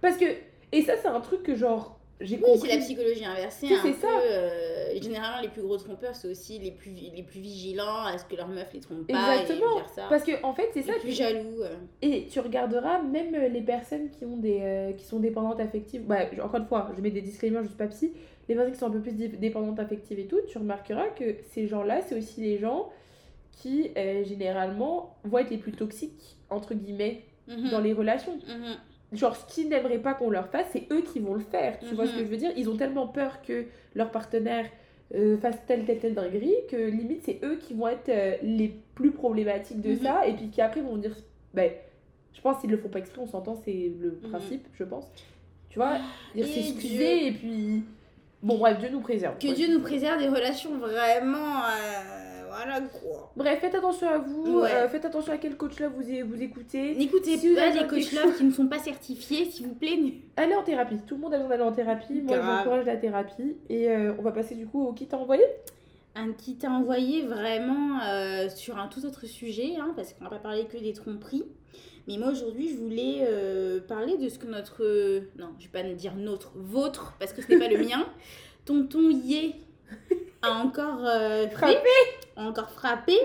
Parce 0.00 0.16
que. 0.16 0.26
Et 0.70 0.82
ça, 0.82 0.94
c'est 1.00 1.08
un 1.08 1.20
truc 1.20 1.42
que, 1.42 1.54
genre, 1.54 1.97
j'ai 2.20 2.36
Oui, 2.36 2.58
c'est 2.60 2.68
la 2.68 2.78
psychologie 2.78 3.24
inversée. 3.24 3.68
C'est 3.82 3.92
peu, 3.92 4.00
ça. 4.00 4.08
euh, 4.22 5.00
généralement, 5.00 5.40
les 5.40 5.48
plus 5.48 5.62
gros 5.62 5.76
trompeurs, 5.76 6.14
c'est 6.16 6.28
aussi 6.28 6.58
les 6.58 6.72
plus, 6.72 6.90
les 6.90 7.22
plus 7.22 7.40
vigilants 7.40 8.04
à 8.04 8.18
ce 8.18 8.24
que 8.24 8.34
leur 8.36 8.48
meuf 8.48 8.72
les 8.72 8.80
trompe 8.80 9.06
pas 9.06 9.36
Exactement. 9.40 9.78
et 9.78 9.88
ça. 9.94 10.06
Parce 10.08 10.24
que, 10.24 10.42
en 10.44 10.52
fait, 10.52 10.68
c'est 10.74 10.80
les 10.86 10.92
ça. 10.92 10.98
plus 10.98 11.12
jaloux. 11.12 11.62
euh. 11.62 11.76
Et 12.02 12.26
tu 12.26 12.40
regarderas 12.40 13.02
même 13.02 13.34
euh, 13.34 13.48
les 13.48 13.60
personnes 13.62 14.10
qui 14.10 14.24
ont 14.24 14.36
des 14.36 14.58
euh, 14.60 14.92
qui 14.92 15.04
sont 15.04 15.20
dépendantes 15.20 15.60
affectives. 15.60 16.02
Bah, 16.06 16.20
encore 16.42 16.60
une 16.60 16.66
fois, 16.66 16.90
je 16.96 17.00
mets 17.02 17.10
des 17.10 17.22
disclaimers, 17.22 17.62
je 17.62 17.68
suis 17.68 17.76
pas 17.76 17.86
psy. 17.86 18.12
Les 18.48 18.54
personnes 18.54 18.72
qui 18.72 18.78
sont 18.78 18.86
un 18.86 18.90
peu 18.90 19.00
plus 19.00 19.12
dé- 19.12 19.28
dépendantes 19.28 19.78
affectives 19.78 20.18
et 20.18 20.26
tout, 20.26 20.40
tu 20.48 20.58
remarqueras 20.58 21.08
que 21.08 21.36
ces 21.50 21.66
gens-là, 21.68 22.00
c'est 22.02 22.16
aussi 22.16 22.40
les 22.40 22.58
gens 22.58 22.88
qui 23.52 23.90
euh, 23.96 24.24
généralement 24.24 25.16
vont 25.24 25.38
être 25.38 25.50
les 25.50 25.58
plus 25.58 25.72
toxiques 25.72 26.36
entre 26.50 26.74
guillemets 26.74 27.22
Mhm. 27.48 27.70
dans 27.70 27.80
les 27.80 27.92
relations. 27.92 28.34
Mhm. 28.46 28.76
Genre 29.12 29.34
ce 29.36 29.46
qu'ils 29.54 29.68
n'aimeraient 29.70 29.98
pas 29.98 30.12
qu'on 30.14 30.28
leur 30.30 30.48
fasse, 30.48 30.66
c'est 30.72 30.86
eux 30.92 31.00
qui 31.02 31.18
vont 31.18 31.34
le 31.34 31.40
faire. 31.40 31.78
Tu 31.80 31.94
vois 31.94 32.06
ce 32.06 32.12
que 32.12 32.18
Mhm. 32.20 32.24
je 32.26 32.30
veux 32.30 32.36
dire? 32.36 32.52
Ils 32.56 32.68
ont 32.68 32.76
tellement 32.76 33.06
peur 33.06 33.40
que 33.42 33.64
leur 33.94 34.10
partenaire 34.10 34.66
euh, 35.14 35.38
fasse 35.38 35.56
telle 35.66 35.86
telle 35.86 35.98
telle 36.00 36.12
dinguerie 36.14 36.54
que 36.70 36.76
limite 36.76 37.22
c'est 37.24 37.40
eux 37.42 37.56
qui 37.56 37.72
vont 37.72 37.88
être 37.88 38.10
euh, 38.10 38.36
les 38.42 38.74
plus 38.94 39.10
problématiques 39.10 39.80
de 39.80 39.92
Mhm. 39.92 40.02
ça 40.02 40.26
et 40.26 40.34
puis 40.34 40.50
qui 40.50 40.60
après 40.60 40.82
vont 40.82 40.98
dire 40.98 41.16
ben 41.54 41.70
je 42.34 42.40
pense 42.42 42.60
qu'ils 42.60 42.70
le 42.70 42.76
font 42.76 42.90
pas 42.90 42.98
exprès, 42.98 43.22
on 43.22 43.26
s'entend, 43.26 43.58
c'est 43.64 43.90
le 43.98 44.20
Mhm. 44.22 44.28
principe, 44.30 44.66
je 44.74 44.84
pense. 44.84 45.10
Tu 45.70 45.78
vois? 45.78 45.96
Dire 46.34 46.44
Et 46.46 46.48
s'excuser 46.52 47.26
et 47.28 47.32
puis 47.32 47.82
bon 48.42 48.58
bref, 48.58 48.78
Dieu 48.78 48.90
nous 48.90 49.00
préserve. 49.00 49.38
Que. 49.38 49.54
Dieu 49.54 49.68
nous 49.72 49.80
préserve 49.80 50.18
des 50.18 50.28
relations 50.28 50.76
vraiment. 50.76 51.56
euh, 51.64 52.17
voilà 52.48 52.80
quoi. 52.80 53.32
Bref, 53.36 53.60
faites 53.60 53.74
attention 53.74 54.08
à 54.08 54.18
vous, 54.18 54.60
Ouais. 54.60 54.70
euh, 54.72 54.88
faites 54.88 55.04
attention 55.04 55.32
à 55.32 55.38
quel 55.38 55.56
coach 55.56 55.78
là 55.80 55.88
vous 55.88 56.02
vous 56.02 56.42
écoutez. 56.42 56.94
N'écoutez 56.94 57.36
Si 57.38 57.54
pas 57.54 57.70
les 57.70 57.86
coachs 57.86 58.12
love 58.12 58.36
qui 58.36 58.44
ne 58.44 58.52
sont 58.52 58.66
pas 58.66 58.78
certifiés, 58.78 59.44
s'il 59.50 59.66
vous 59.66 59.74
plaît. 59.74 59.98
Allez 60.36 60.54
en 60.54 60.62
thérapie, 60.62 60.96
tout 61.06 61.14
le 61.16 61.20
monde 61.20 61.34
a 61.34 61.38
besoin 61.38 61.50
d'aller 61.50 61.62
en 61.62 61.72
thérapie. 61.72 62.20
Moi 62.22 62.36
j'encourage 62.40 62.86
la 62.86 62.96
thérapie 62.96 63.56
et 63.68 63.88
euh, 63.90 64.12
on 64.18 64.22
va 64.22 64.32
passer 64.32 64.54
du 64.54 64.66
coup 64.66 64.84
au 64.86 64.92
kit 64.92 65.08
à 65.12 65.16
envoyer. 65.16 65.44
Un 66.14 66.32
qui 66.32 66.56
t'a 66.56 66.70
envoyé 66.70 67.22
vraiment 67.22 68.00
euh, 68.02 68.48
sur 68.48 68.76
un 68.78 68.88
tout 68.88 69.04
autre 69.04 69.26
sujet, 69.26 69.74
hein, 69.78 69.92
parce 69.94 70.14
qu'on 70.14 70.24
va 70.24 70.30
pas 70.30 70.38
parler 70.38 70.64
que 70.64 70.76
des 70.76 70.92
tromperies. 70.92 71.44
Mais 72.08 72.16
moi 72.16 72.30
aujourd'hui, 72.30 72.70
je 72.70 72.76
voulais 72.76 73.18
euh, 73.28 73.80
parler 73.86 74.16
de 74.16 74.28
ce 74.28 74.38
que 74.38 74.46
notre. 74.46 74.82
euh, 74.82 75.20
non, 75.38 75.50
je 75.58 75.66
vais 75.66 75.70
pas 75.70 75.82
dire 75.94 76.14
notre, 76.16 76.52
votre, 76.56 77.14
parce 77.20 77.32
que 77.34 77.42
ce 77.42 77.52
n'est 77.52 77.58
pas 77.58 77.68
le 77.68 77.78
mien. 77.86 78.06
Tonton 78.64 79.10
Yé 79.10 79.54
a 80.42 80.50
encore 80.52 81.04
euh, 81.04 81.48
Frappé. 81.48 81.88
a 82.36 82.42
encore 82.42 82.70
frappé. 82.70 83.16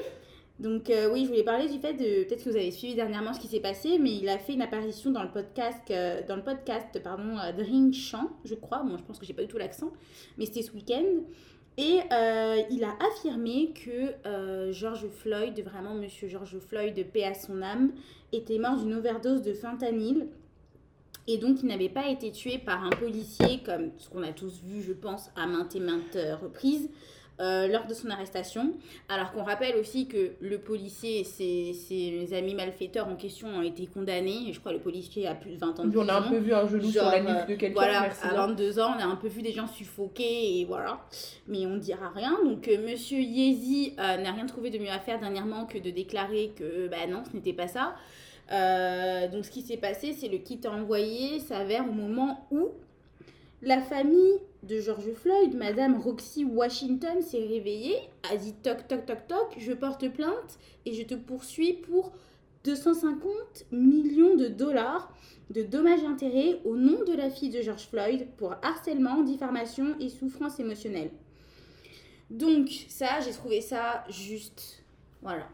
Donc 0.59 0.89
euh, 0.89 1.11
oui, 1.11 1.23
je 1.23 1.29
voulais 1.29 1.43
parler 1.43 1.67
du 1.67 1.79
fait 1.79 1.93
de 1.93 2.23
peut-être 2.23 2.43
que 2.43 2.49
vous 2.49 2.55
avez 2.55 2.71
suivi 2.71 2.95
dernièrement 2.95 3.33
ce 3.33 3.39
qui 3.39 3.47
s'est 3.47 3.59
passé, 3.59 3.97
mais 3.99 4.15
il 4.15 4.29
a 4.29 4.37
fait 4.37 4.53
une 4.53 4.61
apparition 4.61 5.11
dans 5.11 5.23
le 5.23 5.29
podcast, 5.29 5.81
euh, 5.89 6.21
dans 6.27 6.35
le 6.35 6.43
podcast 6.43 7.01
pardon, 7.03 7.37
euh, 7.39 7.51
Drink 7.51 7.93
je 8.45 8.55
crois. 8.55 8.83
Moi, 8.83 8.97
je 8.97 9.03
pense 9.03 9.19
que 9.19 9.25
j'ai 9.25 9.33
pas 9.33 9.41
du 9.41 9.47
tout 9.47 9.57
l'accent, 9.57 9.91
mais 10.37 10.45
c'était 10.45 10.61
ce 10.61 10.71
week-end. 10.71 11.03
Et 11.77 12.01
euh, 12.11 12.61
il 12.69 12.83
a 12.83 12.95
affirmé 13.09 13.73
que 13.73 14.71
George 14.71 15.07
Floyd, 15.07 15.59
vraiment 15.61 15.95
Monsieur 15.95 16.27
George 16.27 16.59
Floyd, 16.59 17.03
paix 17.11 17.23
à 17.23 17.33
son 17.33 17.63
âme, 17.63 17.91
était 18.31 18.59
mort 18.59 18.77
d'une 18.77 18.93
overdose 18.93 19.41
de 19.41 19.53
fentanyl. 19.53 20.27
Et 21.27 21.37
donc, 21.37 21.61
il 21.61 21.67
n'avait 21.67 21.89
pas 21.89 22.09
été 22.09 22.31
tué 22.31 22.57
par 22.57 22.83
un 22.83 22.89
policier, 22.89 23.61
comme 23.65 23.91
ce 23.97 24.09
qu'on 24.09 24.23
a 24.23 24.33
tous 24.33 24.61
vu, 24.63 24.81
je 24.81 24.93
pense, 24.93 25.29
à 25.35 25.47
maintes 25.47 25.75
et 25.75 25.79
maintes 25.79 26.15
euh, 26.15 26.35
reprises, 26.35 26.89
euh, 27.39 27.67
lors 27.67 27.87
de 27.87 27.93
son 27.93 28.09
arrestation. 28.09 28.73
Alors 29.09 29.31
qu'on 29.31 29.43
rappelle 29.43 29.75
aussi 29.77 30.07
que 30.07 30.33
le 30.39 30.59
policier 30.59 31.21
et 31.21 31.23
ses, 31.23 31.73
ses 31.73 32.33
amis 32.35 32.53
malfaiteurs 32.53 33.07
en 33.07 33.15
question 33.15 33.47
ont 33.47 33.63
été 33.63 33.87
condamnés. 33.87 34.49
Et 34.49 34.53
je 34.53 34.59
crois 34.59 34.71
que 34.71 34.77
le 34.77 34.83
policier 34.83 35.27
a 35.27 35.33
plus 35.33 35.51
de 35.51 35.57
20 35.57 35.79
ans 35.79 35.85
de 35.85 35.89
Puis 35.89 35.97
on 35.97 36.07
a 36.09 36.13
un 36.13 36.21
peu 36.21 36.37
vu 36.37 36.53
un 36.53 36.67
genou 36.67 36.91
sur 36.91 37.01
Genre, 37.01 37.11
la 37.11 37.17
euh, 37.17 37.39
nuque 37.39 37.49
de 37.49 37.55
quelqu'un. 37.55 37.73
Voilà, 37.73 38.01
à 38.01 38.27
bien. 38.29 38.47
22 38.47 38.79
ans, 38.79 38.93
on 38.95 39.01
a 39.01 39.05
un 39.05 39.15
peu 39.15 39.29
vu 39.29 39.41
des 39.41 39.51
gens 39.51 39.67
suffoqués 39.67 40.59
et 40.59 40.65
voilà. 40.65 40.99
Mais 41.47 41.65
on 41.65 41.77
dira 41.77 42.09
rien. 42.13 42.37
Donc, 42.45 42.67
euh, 42.67 42.77
monsieur 42.87 43.19
Yezi 43.19 43.95
euh, 43.97 44.17
n'a 44.17 44.31
rien 44.31 44.45
trouvé 44.45 44.69
de 44.69 44.77
mieux 44.77 44.91
à 44.91 44.99
faire 44.99 45.19
dernièrement 45.19 45.65
que 45.65 45.79
de 45.79 45.89
déclarer 45.89 46.51
que 46.55 46.87
bah 46.87 47.07
non, 47.09 47.23
ce 47.29 47.35
n'était 47.35 47.53
pas 47.53 47.67
ça. 47.67 47.95
Euh, 48.51 49.27
donc, 49.27 49.45
ce 49.45 49.51
qui 49.51 49.61
s'est 49.61 49.77
passé, 49.77 50.13
c'est 50.13 50.27
le 50.27 50.37
kit 50.37 50.59
envoyé 50.65 51.39
s'avère 51.39 51.87
au 51.87 51.93
moment 51.93 52.45
où 52.51 52.69
la 53.61 53.81
famille 53.81 54.39
de 54.63 54.79
George 54.79 55.11
Floyd, 55.13 55.55
Madame 55.55 55.99
Roxy 55.99 56.43
Washington, 56.43 57.21
s'est 57.21 57.45
réveillée, 57.45 57.97
a 58.31 58.35
dit 58.35 58.53
toc 58.53 58.87
toc 58.87 59.05
toc 59.05 59.27
toc, 59.27 59.55
je 59.57 59.71
porte 59.71 60.09
plainte 60.09 60.59
et 60.85 60.93
je 60.93 61.03
te 61.03 61.15
poursuis 61.15 61.73
pour 61.73 62.11
250 62.65 63.65
millions 63.71 64.35
de 64.35 64.47
dollars 64.47 65.13
de 65.49 65.61
dommages 65.61 66.03
et 66.03 66.07
intérêts 66.07 66.59
au 66.65 66.75
nom 66.75 67.03
de 67.05 67.13
la 67.13 67.29
fille 67.29 67.49
de 67.49 67.61
George 67.61 67.87
Floyd 67.87 68.27
pour 68.37 68.55
harcèlement, 68.61 69.21
diffamation 69.21 69.95
et 69.99 70.09
souffrance 70.09 70.59
émotionnelle. 70.59 71.11
Donc 72.29 72.69
ça, 72.87 73.19
j'ai 73.23 73.31
trouvé 73.31 73.61
ça 73.61 74.03
juste, 74.09 74.83
voilà, 75.21 75.47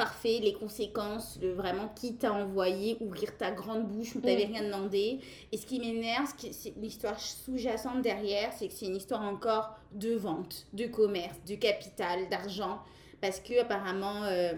parfait. 0.00 0.40
Les 0.42 0.54
conséquences, 0.54 1.38
le 1.42 1.52
vraiment 1.52 1.88
qui 1.94 2.16
t'a 2.16 2.32
envoyé, 2.32 2.96
ouvrir 3.00 3.36
ta 3.36 3.50
grande 3.50 3.86
bouche, 3.86 4.14
on 4.16 4.20
t'avait 4.20 4.46
Mm. 4.46 4.52
rien 4.52 4.62
demandé. 4.64 5.20
Et 5.52 5.56
ce 5.56 5.66
qui 5.66 5.78
m'énerve, 5.78 6.32
c'est 6.50 6.74
l'histoire 6.76 7.20
sous-jacente 7.20 8.00
derrière, 8.02 8.52
c'est 8.52 8.68
que 8.68 8.72
c'est 8.74 8.86
une 8.86 8.96
histoire 8.96 9.22
encore 9.22 9.76
de 9.92 10.14
vente, 10.14 10.66
de 10.72 10.86
commerce, 10.86 11.36
de 11.46 11.54
capital, 11.56 12.28
d'argent, 12.30 12.78
parce 13.20 13.40
que 13.40 13.60
apparemment 13.60 14.24
euh, 14.24 14.54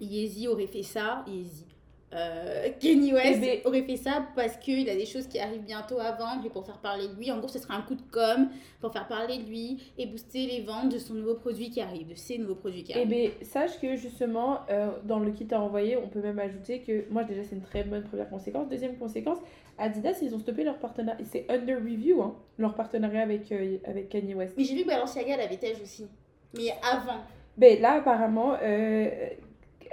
Yeezy 0.00 0.46
aurait 0.48 0.66
fait 0.68 0.82
ça, 0.84 1.24
Yeezy. 1.26 1.66
Euh, 2.14 2.68
Kenny 2.78 3.12
West 3.14 3.38
Eh 3.38 3.40
ben- 3.40 3.58
aurait 3.64 3.82
fait 3.82 3.96
ça 3.96 4.26
parce 4.36 4.56
qu'il 4.58 4.88
a 4.90 4.94
des 4.94 5.06
choses 5.06 5.26
qui 5.26 5.38
arrivent 5.38 5.62
bientôt 5.64 5.98
à 5.98 6.12
vendre 6.12 6.44
et 6.44 6.50
pour 6.50 6.66
faire 6.66 6.78
parler 6.78 7.08
de 7.08 7.14
lui. 7.14 7.30
En 7.32 7.38
gros, 7.38 7.48
ce 7.48 7.58
serait 7.58 7.72
un 7.74 7.80
coup 7.80 7.94
de 7.94 8.02
com 8.10 8.48
pour 8.80 8.92
faire 8.92 9.08
parler 9.08 9.38
de 9.38 9.48
lui 9.48 9.78
et 9.96 10.04
booster 10.06 10.46
les 10.46 10.60
ventes 10.60 10.90
de 10.92 10.98
son 10.98 11.14
nouveau 11.14 11.34
produit 11.36 11.70
qui 11.70 11.80
arrive, 11.80 12.08
de 12.08 12.14
ses 12.14 12.36
nouveaux 12.36 12.54
produits 12.54 12.82
qui 12.84 12.92
Eh 12.92 12.96
arrivent. 12.96 13.08
bien, 13.08 13.30
sache 13.42 13.80
que 13.80 13.96
justement, 13.96 14.58
euh, 14.70 14.90
dans 15.04 15.20
le 15.20 15.30
kit 15.30 15.46
à 15.52 15.60
envoyer, 15.60 15.96
on 15.96 16.08
peut 16.08 16.20
même 16.20 16.38
ajouter 16.38 16.80
que, 16.80 17.04
moi 17.10 17.24
déjà, 17.24 17.44
c'est 17.44 17.54
une 17.56 17.62
très 17.62 17.82
bonne 17.84 18.02
première 18.04 18.28
conséquence. 18.28 18.68
Deuxième 18.68 18.96
conséquence, 18.98 19.38
Adidas, 19.78 20.18
ils 20.20 20.34
ont 20.34 20.38
stoppé 20.38 20.64
leur 20.64 20.76
partenariat. 20.78 21.24
C'est 21.24 21.46
under 21.50 21.76
review, 21.78 22.20
hein, 22.20 22.34
leur 22.58 22.74
partenariat 22.74 23.22
avec, 23.22 23.50
euh, 23.52 23.78
avec 23.86 24.10
Kanye 24.10 24.34
West. 24.34 24.52
Mais 24.58 24.64
j'ai 24.64 24.74
vu 24.74 24.82
que 24.82 24.88
Balenciaga 24.88 25.38
l'avait 25.38 25.58
aussi. 25.82 26.06
Mais 26.54 26.74
avant. 26.82 27.20
Ben 27.56 27.80
là, 27.80 27.94
apparemment, 27.94 28.54
euh, 28.62 29.08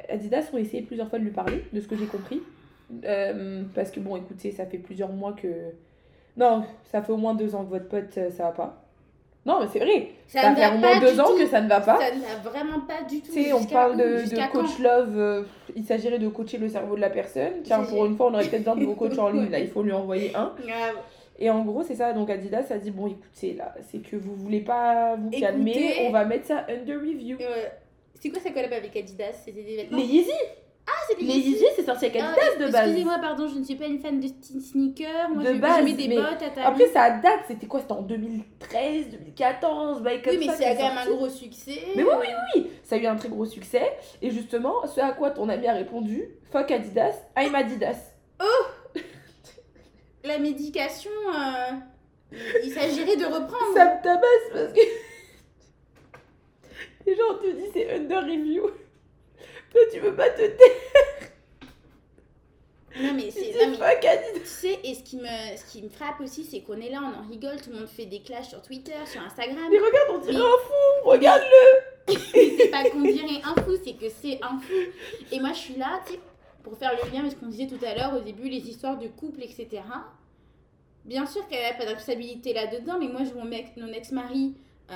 Adidas 0.10 0.50
ont 0.54 0.58
essayé 0.58 0.84
plusieurs 0.84 1.10
fois 1.10 1.20
de 1.20 1.24
lui 1.24 1.32
parler, 1.32 1.64
de 1.74 1.80
ce 1.82 1.88
que 1.88 1.96
j'ai 1.96 2.06
compris. 2.06 2.42
Euh, 3.06 3.64
parce 3.76 3.92
que, 3.92 4.00
bon, 4.00 4.16
écoutez, 4.16 4.52
ça 4.52 4.66
fait 4.66 4.78
plusieurs 4.78 5.12
mois 5.12 5.34
que. 5.34 5.48
Non, 6.38 6.64
ça 6.86 7.02
fait 7.02 7.12
au 7.12 7.18
moins 7.18 7.34
deux 7.36 7.54
ans 7.56 7.64
que 7.66 7.70
votre 7.70 7.88
pote, 7.88 8.18
euh, 8.18 8.32
ça 8.32 8.44
va 8.44 8.52
pas. 8.52 8.84
Non, 9.46 9.60
mais 9.62 9.68
c'est 9.72 9.80
vrai. 9.80 10.10
Ça, 10.28 10.54
fait 10.56 10.76
au 10.76 10.78
moins 10.78 11.00
deux 11.00 11.20
ans 11.20 11.28
tout. 11.28 11.38
que 11.38 11.48
ça 11.48 11.62
ne 11.62 11.70
va 11.70 11.82
pas. 11.82 11.98
Ça 11.98 12.14
ne 12.14 12.22
va 12.22 12.50
vraiment 12.50 12.82
pas 12.82 13.04
du 13.10 13.22
tout. 13.22 13.32
Tu 13.32 13.44
sais, 13.44 13.54
on 13.54 13.64
parle 13.66 13.98
de, 13.98 14.30
de 14.30 14.52
coach 14.52 14.80
love. 14.80 15.18
euh, 15.18 15.44
il 15.76 15.84
s'agirait 15.84 16.20
de 16.20 16.28
coacher 16.28 16.58
le 16.58 16.70
cerveau 16.70 16.96
de 16.96 17.02
la 17.02 17.10
personne. 17.10 17.62
Tiens, 17.64 17.84
pour 17.84 18.06
une 18.06 18.16
fois, 18.16 18.28
on 18.28 18.34
aurait 18.34 18.46
peut-être 18.46 18.64
besoin 18.64 18.76
de 18.76 18.86
vos 18.86 18.96
coachs 18.96 19.18
en 19.18 19.30
ligne. 19.30 19.50
Là, 19.50 19.60
il 19.60 19.70
faut 19.70 19.82
lui 19.82 19.92
envoyer 19.94 20.36
un. 20.36 20.54
Et 21.42 21.50
en 21.50 21.64
gros, 21.64 21.84
c'est 21.84 21.96
ça. 21.96 22.12
Donc 22.12 22.30
Adidas 22.30 22.66
a 22.70 22.78
dit 22.78 22.92
bon, 22.92 23.08
écoutez, 23.08 23.54
là, 23.54 23.74
c'est 23.90 24.00
que 24.00 24.18
vous 24.18 24.36
voulez 24.36 24.60
pas 24.60 25.16
vous 25.16 25.30
calmer. 25.30 25.72
Écoutez. 25.72 26.08
On 26.08 26.12
va 26.12 26.26
mettre 26.26 26.46
ça 26.48 26.66
under 26.70 27.00
review. 27.00 27.38
Euh, 27.40 27.66
c'est 28.20 28.30
quoi 28.30 28.40
sa 28.42 28.52
collab 28.52 28.74
avec 28.74 28.96
Adidas 28.96 29.34
C'était 29.46 29.64
des 29.64 29.76
vêtements 29.78 29.98
Les 29.98 30.06
Yeezy. 30.06 30.32
Ah, 30.88 30.92
c'est 31.08 31.18
des 31.20 31.24
Les 31.26 31.34
Yeezy 31.36 31.50
Yeezy, 31.52 31.66
c'est 31.76 31.86
sorti 31.86 32.06
avec 32.06 32.22
Ah, 32.22 32.30
Adidas 32.32 32.66
de 32.68 32.72
base. 32.72 32.86
Excusez-moi, 32.88 33.18
pardon, 33.20 33.48
je 33.48 33.60
ne 33.60 33.64
suis 33.64 33.76
pas 33.76 33.86
une 33.86 34.00
fan 34.00 34.20
de 34.20 34.28
sneakers. 34.62 35.30
Moi, 35.30 35.44
De 35.44 35.54
je, 35.54 35.60
base, 35.60 35.84
mets 35.84 35.94
des 35.94 36.08
mais 36.08 36.16
bottes 36.16 36.42
à 36.42 36.50
ta 36.50 36.68
Après, 36.68 36.88
ça 36.88 37.10
date. 37.12 37.42
C'était 37.48 37.68
quoi? 37.68 37.80
C'était 37.82 37.92
en 37.94 38.02
2013, 38.02 39.10
2014, 39.12 40.02
bail 40.02 40.22
comme 40.22 40.34
Oui, 40.34 40.40
mais 40.40 40.48
ça. 40.48 40.54
c'est 40.58 40.76
quand 40.78 40.90
même 40.90 40.98
un 40.98 41.06
gros 41.10 41.30
succès. 41.30 41.80
Mais 41.96 42.04
oui, 42.04 42.10
oui, 42.20 42.28
oui, 42.56 42.68
ça 42.84 42.96
a 42.96 42.98
eu 42.98 43.06
un 43.06 43.16
très 43.16 43.30
gros 43.30 43.46
succès. 43.46 43.84
Et 44.22 44.32
justement, 44.32 44.86
ce 44.88 45.00
à 45.00 45.12
quoi 45.12 45.30
ton 45.32 45.48
ami 45.50 45.68
a 45.68 45.74
répondu 45.74 46.28
Fuck 46.52 46.72
Adidas, 46.72 47.14
I'm 47.38 47.54
Adidas. 47.56 47.98
La 50.24 50.38
médication, 50.38 51.12
euh, 51.34 52.36
il 52.64 52.72
s'agirait 52.72 53.16
de 53.16 53.26
reprendre. 53.26 53.74
Ça 53.74 53.86
me 53.96 54.04
tabasse 54.04 54.50
parce 54.54 54.74
que. 54.74 54.80
Les 57.06 57.16
gens 57.16 57.38
te 57.42 57.52
disent 57.52 57.72
c'est 57.74 57.92
under 57.94 58.22
review. 58.24 58.70
Toi, 59.72 59.82
tu 59.92 60.00
veux 60.00 60.16
pas 60.16 60.30
te 60.30 60.42
taire. 60.42 61.30
Non, 63.00 63.14
mais 63.14 63.30
c'est. 63.32 63.54
Tu 63.54 64.46
sais, 64.46 64.80
et 64.84 64.94
ce 64.96 65.04
qui 65.04 65.18
me, 65.18 65.58
ce 65.58 65.72
qui 65.72 65.82
me 65.84 65.90
frappe 65.90 66.20
aussi, 66.22 66.44
c'est 66.44 66.62
qu'on 66.62 66.80
est 66.82 66.90
là, 66.90 67.00
on 67.04 67.20
en 67.24 67.30
rigole, 67.30 67.62
tout 67.62 67.70
le 67.70 67.78
monde 67.78 67.88
fait 67.88 68.06
des 68.08 68.22
clashs 68.22 68.50
sur 68.50 68.62
Twitter, 68.62 68.94
sur 69.06 69.22
Instagram. 69.22 69.68
Mais 69.70 69.78
regarde, 69.78 70.10
on 70.16 70.18
dirait 70.18 70.34
Mais- 70.34 70.40
un 70.40 70.58
fou. 70.58 71.10
Regarde-le. 71.10 72.14
c'est 72.58 72.72
pas 72.72 72.90
qu'on 72.90 73.02
dirait 73.02 73.42
un 73.44 73.62
fou, 73.62 73.74
c'est 73.84 73.94
que 73.94 74.10
c'est 74.10 74.40
un 74.42 74.58
fou. 74.60 74.74
Et 75.32 75.40
moi, 75.40 75.54
je 75.54 75.60
suis 75.60 75.76
là, 75.76 76.02
tu 76.06 76.14
sais, 76.14 76.20
pour 76.64 76.76
faire 76.78 76.92
le 76.92 77.12
lien 77.12 77.20
avec 77.20 77.34
ce 77.34 77.38
qu'on 77.38 77.48
disait 77.48 77.68
tout 77.68 77.84
à 77.86 77.94
l'heure, 77.94 78.16
au 78.18 78.22
début, 78.22 78.50
les 78.50 78.68
histoires 78.68 78.98
de 78.98 79.08
couple, 79.08 79.44
etc. 79.44 79.84
Bien 81.06 81.26
sûr 81.28 81.48
qu'elle 81.48 81.62
n'a 81.72 81.78
pas 81.78 81.86
de 81.86 81.90
responsabilité 81.96 82.54
là-dedans, 82.54 82.98
mais 83.00 83.08
moi, 83.08 83.22
je 83.24 83.30
vois 83.30 83.44
mon, 83.44 83.50
mec, 83.50 83.68
mon 83.78 83.88
ex-mari 83.94 84.56
euh, 84.92 84.96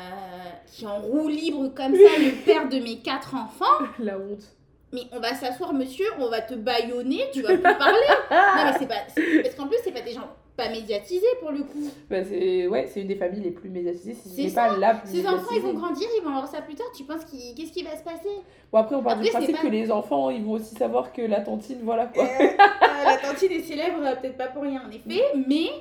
qui 0.72 0.84
est 0.86 0.88
en 0.88 1.00
roue 1.00 1.28
libre 1.28 1.70
comme 1.76 1.94
ça, 1.94 2.18
le 2.20 2.44
père 2.46 2.70
de 2.70 2.80
mes 2.80 2.98
quatre 3.00 3.36
enfants. 3.36 3.86
La 4.00 4.18
honte. 4.18 4.44
Mais 4.92 5.02
on 5.12 5.20
va 5.20 5.34
s'asseoir, 5.34 5.74
monsieur, 5.74 6.06
on 6.20 6.30
va 6.30 6.42
te 6.42 6.54
baïonner, 6.54 7.24
tu 7.34 7.42
vas 7.42 7.50
plus 7.54 7.62
parler. 7.62 7.98
Non, 8.32 8.64
mais 8.66 8.74
c'est 8.78 8.88
pas. 8.88 9.42
Parce 9.44 9.56
qu'en 9.56 9.68
plus, 9.68 9.78
c'est 9.84 9.92
pas 9.92 10.02
des 10.02 10.12
gens 10.14 10.30
pas 10.56 10.70
médiatisés 10.70 11.26
pour 11.40 11.50
le 11.52 11.64
coup. 11.64 11.90
Bah, 12.12 12.18
c'est 12.24 12.68
ouais, 12.68 12.88
c'est 12.88 13.02
une 13.02 13.08
des 13.08 13.16
familles 13.16 13.42
les 13.42 13.50
plus 13.50 13.72
médiatisées, 13.72 14.14
si 14.14 14.50
C'est 14.50 14.54
pas 14.54 14.78
la 14.78 14.94
plus 14.94 15.10
Ces 15.10 15.28
enfants, 15.28 15.48
ils 15.52 15.62
vont 15.62 15.74
grandir, 15.74 16.08
ils 16.16 16.24
vont 16.24 16.30
avoir 16.30 16.48
ça 16.48 16.62
plus 16.62 16.76
tard. 16.76 16.86
Tu 16.96 17.06
penses 17.06 17.26
qu'est-ce 17.26 17.72
qui 17.72 17.82
va 17.82 17.98
se 17.98 18.04
passer? 18.04 18.30
Bon, 18.72 18.78
après, 18.78 18.96
on 18.96 19.02
part 19.02 19.18
du 19.18 19.22
Après, 19.28 19.32
c'est 19.32 19.38
principe 19.38 19.56
pas- 19.56 19.62
que 19.64 19.68
les 19.70 19.92
enfants, 19.92 20.30
ils 20.30 20.44
vont 20.44 20.52
aussi 20.52 20.76
savoir 20.76 21.12
que 21.12 21.24
la 21.24 21.42
tantine, 21.42 21.80
voilà 21.82 22.06
quoi. 22.06 22.24
Euh, 22.24 22.28
euh, 22.44 23.04
la 23.04 23.18
tantine 23.28 23.52
est 23.52 23.64
célèbre, 23.64 23.98
peut-être 24.22 24.38
pas 24.38 24.48
pour 24.48 24.62
rien 24.62 24.84
en 24.88 24.92
effet, 24.92 25.24
mais 25.48 25.72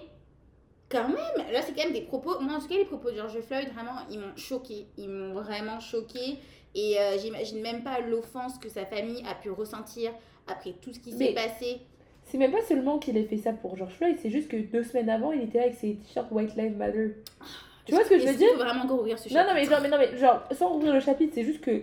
quand 0.93 1.09
même, 1.09 1.53
là 1.53 1.63
c'est 1.63 1.73
quand 1.75 1.85
même 1.85 1.93
des 1.95 2.03
propos. 2.03 2.39
Moi 2.41 2.55
en 2.55 2.61
tout 2.61 2.69
cas, 2.69 2.77
les 2.77 2.85
propos 2.85 3.11
de 3.11 3.17
George 3.17 3.41
Floyd, 3.41 3.69
vraiment, 3.73 3.97
ils 4.11 4.19
m'ont 4.19 4.37
choqué. 4.37 4.87
Ils 4.99 5.09
m'ont 5.09 5.33
vraiment 5.33 5.81
choqué. 5.81 6.39
Et 6.75 6.99
euh, 6.99 7.19
j'imagine 7.19 7.61
même 7.63 7.83
pas 7.83 8.01
l'offense 8.01 8.59
que 8.59 8.69
sa 8.69 8.87
famille 8.87 9.23
a 9.29 9.35
pu 9.35 9.51
ressentir 9.51 10.13
après 10.47 10.73
tout 10.81 10.93
ce 10.93 11.01
qui 11.01 11.13
s'est 11.13 11.35
passé. 11.35 11.81
C'est 12.25 12.39
même 12.39 12.53
pas 12.53 12.63
seulement 12.63 12.99
qu'il 12.99 13.17
ait 13.17 13.25
fait 13.25 13.37
ça 13.37 13.53
pour 13.53 13.77
George 13.77 13.95
Floyd, 13.95 14.17
c'est 14.23 14.31
juste 14.31 14.49
que 14.49 14.57
deux 14.57 14.85
semaines 14.85 15.11
avant, 15.11 15.33
il 15.33 15.43
était 15.43 15.59
là 15.59 15.65
avec 15.65 15.77
ses 15.77 15.97
t-shirts 15.97 16.31
White 16.31 16.55
Lives 16.57 16.77
Matter. 16.77 17.17
Tu 17.85 17.93
vois 17.93 18.05
ce 18.05 18.09
que 18.11 18.19
je 18.19 18.27
veux 18.27 18.35
dire? 18.35 18.55
vraiment 18.57 18.85
ouvrir 18.95 19.19
ce 19.19 19.29
Non, 19.35 19.41
non, 19.41 19.55
mais 19.55 19.65
chapitre? 19.65 19.73
genre, 19.73 19.81
mais 19.83 19.89
non, 19.89 19.99
mais 19.99 20.17
genre, 20.17 20.43
sans 20.53 20.77
ouvrir 20.77 20.95
le 20.95 21.01
chapitre, 21.01 21.33
c'est 21.35 21.45
juste 21.45 21.61
que 21.61 21.83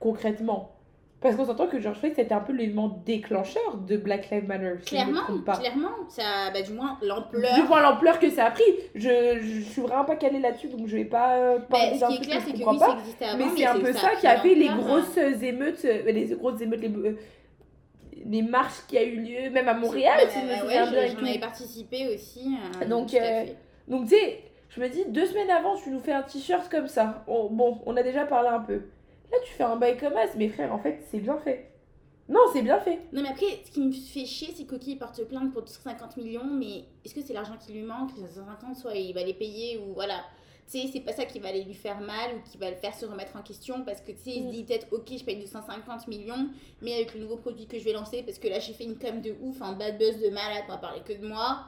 concrètement. 0.00 0.72
Parce 1.20 1.34
qu'on 1.34 1.44
s'entend 1.46 1.66
que 1.66 1.80
George 1.80 1.98
Floyd, 1.98 2.12
c'était 2.14 2.32
un 2.32 2.38
peu 2.40 2.52
l'élément 2.52 3.02
déclencheur 3.04 3.76
de 3.78 3.96
Black 3.96 4.30
Lives 4.30 4.46
Matter. 4.46 4.74
si 4.82 4.94
je 4.96 5.00
me 5.00 5.04
Clairement, 5.04 5.20
trompe 5.24 5.44
pas. 5.44 5.56
clairement, 5.56 5.88
ça, 6.08 6.22
bah, 6.54 6.62
du 6.62 6.72
moins 6.72 6.96
Du 7.02 7.08
l'ampleur. 7.08 7.68
moins 7.68 7.80
l'ampleur 7.82 8.20
que 8.20 8.30
ça 8.30 8.44
a 8.46 8.50
pris. 8.52 8.62
Je, 8.94 9.38
je 9.40 9.60
suis 9.62 9.82
vraiment 9.82 10.04
pas 10.04 10.14
calée 10.14 10.38
là-dessus, 10.38 10.68
donc 10.68 10.86
je 10.86 10.96
vais 10.96 11.04
pas 11.04 11.34
euh, 11.38 11.58
Bah, 11.68 11.78
ce 11.98 12.06
qui 12.06 12.14
est 12.14 12.20
clair, 12.24 12.36
que 12.38 12.44
c'est 12.44 12.56
je 12.56 12.60
que 12.60 12.64
comprends 12.64 12.94
oui, 12.94 13.02
pas. 13.18 13.26
ça 13.26 13.32
avant, 13.32 13.38
Mais 13.38 13.56
c'est 13.56 13.66
un 13.66 13.80
peu 13.80 13.92
ça 13.92 14.10
qui 14.20 14.26
a 14.28 14.38
fait 14.38 14.54
les 14.54 14.68
l'ampleur, 14.68 14.86
grosses 14.86 15.16
émeutes, 15.42 15.84
euh, 15.84 16.02
les 16.12 16.26
grosses 16.36 16.60
émeutes, 16.60 16.80
les, 16.82 16.88
euh, 16.88 17.18
les 18.24 18.42
marches 18.42 18.82
qui 18.86 18.96
a 18.98 19.02
eu 19.02 19.16
lieu, 19.16 19.50
même 19.50 19.68
à 19.68 19.74
Montréal, 19.74 20.18
Ouais, 20.22 20.28
si 20.30 20.38
je 20.40 20.44
me 20.44 20.66
ouais, 20.68 21.08
j'en 21.18 21.26
avais 21.26 21.38
participé 21.40 22.14
aussi. 22.14 22.56
euh, 22.80 22.86
Donc. 22.86 23.16
Donc 23.88 24.04
tu 24.06 24.14
sais, 24.14 24.44
je 24.68 24.80
me 24.80 24.88
dis, 24.88 25.04
deux 25.08 25.26
semaines 25.26 25.50
avant, 25.50 25.74
tu 25.76 25.90
nous 25.90 25.98
fais 25.98 26.12
un 26.12 26.22
t-shirt 26.22 26.68
comme 26.70 26.86
ça. 26.86 27.24
Bon, 27.26 27.78
on 27.86 27.96
a 27.96 28.02
déjà 28.04 28.24
parlé 28.24 28.50
un 28.50 28.60
peu. 28.60 28.82
Là, 29.30 29.38
tu 29.44 29.52
fais 29.52 29.64
un 29.64 29.76
bail 29.76 29.96
comme 29.98 30.16
as, 30.16 30.34
mais 30.36 30.48
frère, 30.48 30.72
en 30.72 30.78
fait, 30.78 31.00
c'est 31.10 31.18
bien 31.20 31.38
fait. 31.38 31.70
Non, 32.28 32.40
c'est 32.52 32.62
bien 32.62 32.78
fait. 32.80 32.98
Non, 33.12 33.22
mais 33.22 33.28
après, 33.30 33.46
ce 33.64 33.70
qui 33.70 33.80
me 33.80 33.90
fait 33.92 34.26
chier, 34.26 34.52
c'est 34.54 34.64
que 34.64 34.70
Coquille 34.70 34.96
porte 34.96 35.22
plainte 35.24 35.52
pour 35.52 35.62
250 35.62 36.16
millions, 36.18 36.44
mais 36.44 36.84
est-ce 37.04 37.14
que 37.14 37.22
c'est 37.22 37.32
l'argent 37.32 37.56
qui 37.58 37.72
lui 37.72 37.82
manque 37.82 38.10
Les 38.16 38.22
250, 38.22 38.76
soit 38.76 38.94
il 38.94 39.14
va 39.14 39.22
les 39.22 39.32
payer, 39.34 39.78
ou 39.78 39.94
voilà. 39.94 40.22
Tu 40.70 40.78
sais, 40.80 40.90
c'est 40.92 41.00
pas 41.00 41.12
ça 41.12 41.24
qui 41.24 41.38
va 41.38 41.48
aller 41.48 41.64
lui 41.64 41.72
faire 41.72 41.98
mal 42.00 42.36
ou 42.36 42.50
qui 42.50 42.58
va 42.58 42.68
le 42.68 42.76
faire 42.76 42.94
se 42.94 43.06
remettre 43.06 43.34
en 43.36 43.40
question 43.42 43.82
parce 43.86 44.02
que 44.02 44.12
tu 44.12 44.18
sais, 44.18 44.30
il 44.32 44.42
se 44.42 44.48
Mm. 44.48 44.50
dit 44.50 44.64
peut-être, 44.64 44.86
ok, 44.92 45.06
je 45.18 45.24
paye 45.24 45.36
250 45.38 46.06
millions, 46.08 46.48
mais 46.82 46.92
avec 46.94 47.14
le 47.14 47.20
nouveau 47.20 47.36
produit 47.36 47.66
que 47.66 47.78
je 47.78 47.84
vais 47.84 47.94
lancer, 47.94 48.22
parce 48.22 48.38
que 48.38 48.48
là 48.48 48.58
j'ai 48.58 48.74
fait 48.74 48.84
une 48.84 48.98
com 48.98 49.22
de 49.22 49.34
ouf, 49.40 49.62
un 49.62 49.72
bad 49.72 49.96
buzz 49.96 50.18
de 50.20 50.28
malade, 50.28 50.64
on 50.68 50.72
va 50.72 50.76
parler 50.76 51.00
que 51.00 51.14
de 51.14 51.26
moi, 51.26 51.60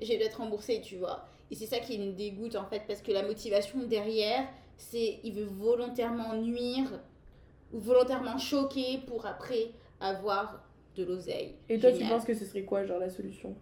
je 0.00 0.06
vais 0.06 0.22
être 0.24 0.38
remboursé, 0.38 0.80
tu 0.80 0.98
vois. 0.98 1.26
Et 1.50 1.56
c'est 1.56 1.66
ça 1.66 1.80
qui 1.80 1.98
me 1.98 2.12
dégoûte 2.12 2.54
en 2.54 2.64
fait, 2.66 2.84
parce 2.86 3.02
que 3.02 3.10
la 3.10 3.24
motivation 3.24 3.80
derrière, 3.88 4.46
c'est 4.76 5.20
il 5.24 5.32
veut 5.34 5.44
volontairement 5.44 6.34
nuire 6.36 6.88
ou 7.72 7.78
volontairement 7.80 8.38
choquer 8.38 8.98
pour 9.06 9.26
après 9.26 9.70
avoir 10.00 10.62
de 10.96 11.04
l'oseille. 11.04 11.54
Et 11.68 11.78
toi, 11.78 11.90
tu 11.92 12.04
penses 12.04 12.24
que 12.24 12.34
ce 12.34 12.44
serait 12.44 12.62
quoi, 12.62 12.84
genre, 12.84 12.98
la 13.00 13.10
solution? 13.10 13.54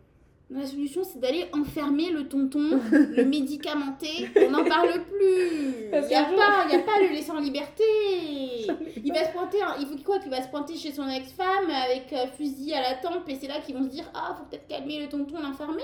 La 0.51 0.67
solution, 0.67 1.03
c'est 1.03 1.19
d'aller 1.19 1.47
enfermer 1.55 2.11
le 2.11 2.29
tonton, 2.29 2.79
le 2.91 3.25
médicamenté, 3.37 4.29
on 4.37 4.51
n'en 4.51 4.65
parle 4.67 5.03
plus. 5.05 5.87
Il 5.95 6.09
n'y 6.09 6.15
a, 6.15 6.29
jour- 6.29 6.37
pas- 6.37 6.69
y 6.71 6.75
a 6.77 6.81
pas 6.81 7.01
le 7.01 7.09
laisser 7.15 7.31
en 7.31 7.41
liberté. 7.41 7.83
Il 9.05 9.13
va 9.15 9.25
se 9.25 9.33
pointer, 9.33 9.59
il 9.81 9.87
faut 9.87 9.97
quoi 10.05 10.19
qu'il 10.19 10.31
va 10.31 10.43
se 10.43 10.49
pointer 10.49 10.77
chez 10.77 10.93
son 10.93 11.09
ex-femme 11.09 11.71
avec 11.71 12.13
euh, 12.13 12.27
fusil 12.37 12.75
à 12.75 12.83
la 12.83 12.95
tempe 12.97 13.29
et 13.29 13.35
c'est 13.35 13.49
là 13.49 13.61
qu'ils 13.65 13.75
vont 13.77 13.83
se 13.85 13.89
dire 13.89 14.05
ah 14.15 14.37
faut 14.39 14.45
peut-être 14.45 14.69
calmer 14.69 15.01
le 15.01 15.09
tonton, 15.09 15.41
l'enfermer. 15.43 15.83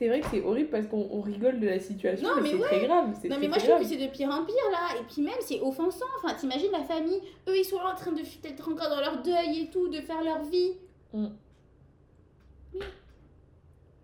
C'est 0.00 0.08
vrai 0.08 0.20
que 0.22 0.28
c'est 0.30 0.42
horrible 0.42 0.70
parce 0.70 0.86
qu'on 0.86 1.08
on 1.10 1.20
rigole 1.20 1.60
de 1.60 1.68
la 1.68 1.78
situation, 1.78 2.26
Non, 2.26 2.36
mais, 2.36 2.40
mais 2.40 2.50
c'est 2.52 2.58
très 2.64 2.86
grave. 2.86 3.08
Non 3.08 3.12
très, 3.12 3.38
mais 3.38 3.48
moi 3.48 3.58
je 3.58 3.66
trouve 3.66 3.80
que 3.80 3.84
c'est 3.84 3.98
de 3.98 4.06
pire 4.06 4.30
en 4.30 4.46
pire 4.46 4.70
là 4.72 4.98
et 4.98 5.04
puis 5.04 5.20
même 5.20 5.34
c'est 5.40 5.60
offensant. 5.60 6.06
Enfin 6.16 6.32
t'imagines 6.32 6.72
la 6.72 6.82
famille, 6.82 7.20
eux 7.46 7.58
ils 7.58 7.66
sont 7.66 7.76
là 7.76 7.92
en 7.92 7.94
train 7.94 8.12
de 8.12 8.22
peut-être 8.22 8.66
encore 8.66 8.88
dans 8.88 9.00
leur 9.00 9.22
deuil 9.22 9.64
et 9.64 9.70
tout, 9.70 9.88
de 9.88 10.00
faire 10.00 10.24
leur 10.24 10.42
vie. 10.44 10.72
Mm. 11.12 11.26
Mais 12.72 12.80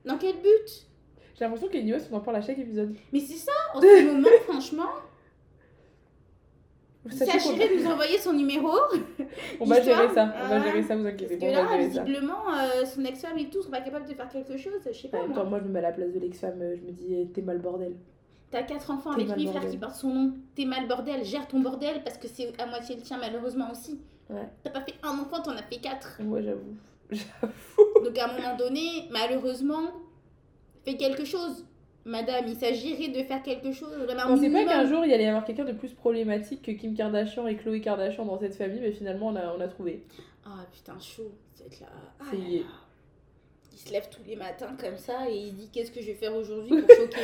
Dans 0.05 0.19
quel 0.19 0.37
but? 0.37 0.87
J'ai 1.35 1.45
l'impression 1.45 1.69
que 1.69 1.73
les 1.73 1.85
news, 1.85 1.99
on 2.13 2.17
en 2.17 2.21
parle 2.21 2.37
à 2.37 2.43
chaque 2.43 2.59
épisode. 2.59 2.95
Mais 3.11 3.21
c'est 3.21 3.39
ça, 3.39 3.53
en 3.73 3.81
ce 3.81 4.05
moment, 4.05 4.29
franchement, 4.47 4.91
Sachez 7.11 7.55
de 7.55 7.83
nous 7.83 7.91
envoyer 7.91 8.19
son 8.19 8.33
numéro. 8.33 8.71
on 9.61 9.65
va 9.65 9.81
gérer 9.83 10.09
ça, 10.15 10.35
on 10.45 10.49
va 10.49 10.63
gérer 10.63 10.83
ça, 10.83 10.97
vous 10.97 11.03
Parce 11.03 11.15
inquiétez 11.15 11.39
pas, 11.39 11.63
va 11.63 11.77
là, 11.77 11.87
visiblement, 11.87 12.43
euh, 12.55 12.85
son 12.85 13.05
ex-femme 13.05 13.39
et 13.39 13.49
tout 13.49 13.63
sont 13.63 13.71
pas 13.71 13.81
capables 13.81 14.09
de 14.09 14.15
faire 14.15 14.29
quelque 14.29 14.57
chose. 14.57 14.81
Je 14.87 14.93
sais 14.93 15.09
En 15.09 15.11
pas, 15.11 15.19
même 15.19 15.29
moi. 15.29 15.37
temps, 15.39 15.45
moi, 15.51 15.59
je 15.61 15.65
me 15.65 15.71
mets 15.71 15.79
à 15.79 15.83
la 15.83 15.93
place 15.93 16.13
de 16.13 16.19
l'ex-femme, 16.19 16.61
euh, 16.63 16.77
je 16.77 16.83
me 16.83 16.93
dis, 16.93 17.29
t'es 17.33 17.43
mal 17.43 17.59
bordel. 17.59 17.95
T'as 18.51 18.63
quatre 18.63 18.91
enfants 18.91 19.11
avec 19.11 19.29
lui, 19.37 19.47
frère, 19.49 19.69
qui 19.69 19.77
portent 19.77 19.97
son 19.97 20.11
nom. 20.11 20.33
T'es 20.55 20.65
mal 20.65 20.87
bordel, 20.87 21.25
gère 21.25 21.49
ton 21.49 21.61
bordel 21.61 22.03
parce 22.05 22.17
que 22.17 22.29
c'est 22.29 22.53
à 22.61 22.67
moitié 22.67 22.95
le 22.97 23.03
tien, 23.03 23.19
malheureusement 23.19 23.71
aussi. 23.73 24.01
Ouais. 24.31 24.49
T'as 24.63 24.71
pas 24.71 24.81
fait 24.83 24.95
un 25.03 25.19
enfant, 25.19 25.43
t'en 25.43 25.53
as 25.53 25.63
fait 25.63 25.79
quatre. 25.81 26.21
Moi, 26.23 26.41
j'avoue. 26.43 26.77
Donc 28.05 28.19
à 28.19 28.25
un 28.31 28.33
moment 28.37 28.57
donné, 28.57 29.09
malheureusement, 29.11 29.83
fais 30.85 30.97
quelque 30.97 31.25
chose. 31.25 31.65
Madame, 32.07 32.45
il 32.47 32.55
s'agirait 32.57 33.09
de 33.09 33.23
faire 33.25 33.43
quelque 33.43 33.73
chose. 33.73 33.91
On 34.29 34.37
sait 34.37 34.49
pas 34.51 34.65
qu'un 34.65 34.87
jour 34.87 35.05
il 35.05 35.11
y 35.11 35.15
allait 35.15 35.25
y 35.25 35.27
avoir 35.27 35.45
quelqu'un 35.45 35.65
de 35.65 35.73
plus 35.73 35.93
problématique 35.93 36.63
que 36.63 36.71
Kim 36.71 36.95
Kardashian 36.95 37.47
et 37.49 37.57
Chloé 37.57 37.81
Kardashian 37.81 38.25
dans 38.25 38.39
cette 38.39 38.55
famille, 38.55 38.81
mais 38.81 38.93
finalement 38.93 39.27
on 39.29 39.37
a, 39.37 39.53
on 39.57 39.61
a 39.61 39.67
trouvé. 39.69 40.05
Ah 40.45 40.65
putain, 40.73 40.99
chaud. 41.01 41.33
Là. 41.81 41.87
Ah 42.21 42.25
C'est- 42.31 42.37
là 42.37 42.43
là. 42.61 42.65
Il 43.73 43.79
se 43.79 43.93
lève 43.93 44.09
tous 44.11 44.23
les 44.27 44.37
matins 44.37 44.75
comme 44.81 44.97
ça 44.97 45.29
et 45.29 45.37
il 45.37 45.55
dit 45.55 45.69
qu'est-ce 45.71 45.91
que 45.91 46.01
je 46.01 46.07
vais 46.07 46.15
faire 46.15 46.35
aujourd'hui 46.35 46.71
pour 46.81 46.89
choquer? 46.97 47.21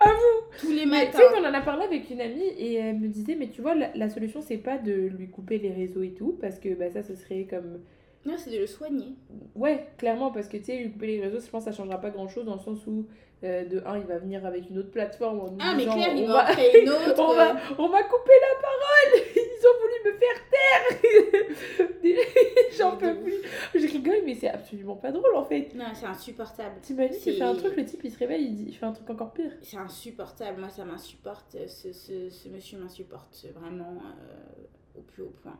à 0.00 0.10
vous 0.10 0.58
Tous 0.58 0.72
les 0.72 0.84
Mais 0.86 1.10
tu 1.10 1.12
matins. 1.12 1.18
sais 1.18 1.34
qu'on 1.34 1.46
en 1.46 1.54
a 1.54 1.60
parlé 1.60 1.84
avec 1.84 2.10
une 2.10 2.20
amie 2.20 2.42
et 2.42 2.74
elle 2.74 2.98
me 2.98 3.06
disait, 3.08 3.36
mais 3.36 3.48
tu 3.50 3.60
vois, 3.62 3.74
la, 3.74 3.94
la 3.94 4.08
solution 4.08 4.40
c'est 4.40 4.56
pas 4.58 4.78
de 4.78 4.92
lui 4.92 5.28
couper 5.28 5.58
les 5.58 5.70
réseaux 5.72 6.02
et 6.02 6.10
tout, 6.14 6.36
parce 6.40 6.58
que 6.58 6.74
bah, 6.74 6.90
ça 6.90 7.02
ce 7.02 7.14
serait 7.14 7.44
comme. 7.48 7.80
Non, 8.24 8.34
c'est 8.36 8.50
de 8.50 8.58
le 8.58 8.66
soigner. 8.66 9.14
Ouais, 9.54 9.86
clairement, 9.98 10.32
parce 10.32 10.48
que 10.48 10.56
tu 10.56 10.64
sais, 10.64 10.76
lui 10.78 10.90
couper 10.90 11.06
les 11.06 11.20
réseaux, 11.20 11.38
je 11.38 11.48
pense 11.48 11.64
que 11.64 11.70
ça 11.70 11.76
changera 11.76 12.00
pas 12.00 12.10
grand 12.10 12.26
chose 12.26 12.44
dans 12.46 12.54
le 12.54 12.60
sens 12.60 12.84
où, 12.88 13.06
euh, 13.44 13.64
de 13.66 13.82
un, 13.86 13.98
il 13.98 14.04
va 14.06 14.18
venir 14.18 14.44
avec 14.46 14.70
une 14.70 14.78
autre 14.78 14.90
plateforme 14.90 15.40
en 15.40 15.50
nous 15.50 15.58
Ah, 15.60 15.74
mais 15.76 15.84
clair, 15.84 16.08
il 16.16 16.24
on 16.24 16.32
va 16.32 16.44
créer 16.44 16.82
une 16.82 16.88
autre. 16.90 17.14
on 17.18 17.32
euh, 17.32 17.36
va, 17.36 17.56
on 17.78 17.88
m'a 17.88 18.02
coupé 18.04 18.32
la 18.40 18.60
parole 18.62 19.22
Ils 19.36 19.66
ont 19.66 19.76
voulu 19.82 19.98
me 20.06 20.18
faire 20.18 20.40
taire 20.50 21.86
J'en 22.78 22.96
peux 22.96 23.14
plus 23.20 23.34
Je 23.74 23.86
rigole, 23.92 24.22
mais 24.24 24.34
c'est 24.34 24.48
absolument 24.48 24.96
pas 24.96 25.12
drôle 25.12 25.34
en 25.34 25.44
fait 25.44 25.74
Non, 25.74 25.86
c'est 25.94 26.06
insupportable. 26.06 26.76
T'imagines, 26.80 27.16
il 27.26 27.34
fait 27.34 27.42
un 27.42 27.54
truc, 27.54 27.76
le 27.76 27.84
type 27.84 28.00
il 28.04 28.10
se 28.10 28.18
réveille, 28.18 28.44
il, 28.44 28.54
dit, 28.54 28.64
il 28.68 28.74
fait 28.74 28.86
un 28.86 28.92
truc 28.92 29.08
encore 29.10 29.32
pire. 29.32 29.52
C'est 29.62 29.76
insupportable. 29.76 30.58
Moi, 30.60 30.68
ça 30.70 30.84
m'insupporte. 30.84 31.56
Ce, 31.68 31.92
ce, 31.92 32.30
ce 32.30 32.48
monsieur 32.48 32.78
m'insupporte 32.78 33.46
vraiment 33.54 33.94
euh, 34.02 34.98
au 34.98 35.02
plus 35.02 35.22
haut 35.22 35.34
point. 35.42 35.58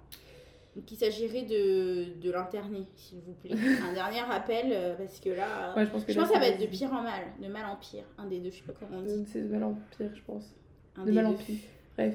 Donc, 0.76 0.92
il 0.92 0.96
s'agirait 0.96 1.42
de, 1.42 2.20
de 2.20 2.30
l'interner, 2.30 2.86
s'il 2.94 3.18
vous 3.20 3.32
plaît. 3.32 3.56
Un 3.90 3.94
dernier 3.94 4.20
rappel, 4.20 4.66
euh, 4.70 4.94
parce 4.94 5.18
que 5.20 5.30
là. 5.30 5.74
Ouais, 5.74 5.86
je 5.86 5.90
pense 5.90 6.04
que 6.04 6.12
je 6.12 6.18
là, 6.18 6.24
pense 6.24 6.32
que 6.32 6.38
ça 6.38 6.40
va 6.46 6.48
être 6.54 6.60
de 6.60 6.66
pire 6.66 6.92
en 6.92 7.02
mal. 7.02 7.22
De 7.42 7.48
mal 7.48 7.64
en 7.64 7.76
pire. 7.76 8.04
Un 8.18 8.26
des 8.26 8.38
deux, 8.40 8.50
je 8.50 8.56
sais 8.56 8.62
pas 8.62 8.74
comment 8.78 8.98
on 8.98 9.02
dit. 9.02 9.26
C'est 9.32 9.40
de 9.42 9.48
mal 9.48 9.64
en 9.64 9.74
pire, 9.96 10.10
je 10.14 10.20
pense. 10.22 10.54
Un 10.96 11.02
De 11.04 11.06
des 11.06 11.12
mal 11.12 11.26
en 11.26 11.32
pire. 11.32 11.56
Bref. 11.96 12.14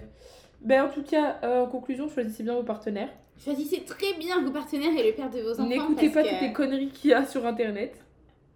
Ben, 0.62 0.84
en 0.86 0.90
tout 0.90 1.02
cas, 1.02 1.40
euh, 1.44 1.64
en 1.64 1.68
conclusion, 1.68 2.08
choisissez 2.08 2.44
bien 2.44 2.54
vos 2.54 2.62
partenaires. 2.64 3.10
Choisissez 3.44 3.84
très 3.84 4.14
bien 4.20 4.40
vos 4.44 4.52
partenaires 4.52 4.96
et 4.96 5.08
le 5.10 5.16
père 5.16 5.32
de 5.32 5.40
vos 5.42 5.54
enfants. 5.54 5.66
N'écoutez 5.66 6.10
pas 6.12 6.22
que- 6.22 6.30
toutes 6.30 6.42
les 6.42 6.54
conneries 6.54 6.90
qu'il 6.90 7.10
y 7.10 7.14
a 7.16 7.26
sur 7.26 7.44
internet. 7.48 8.00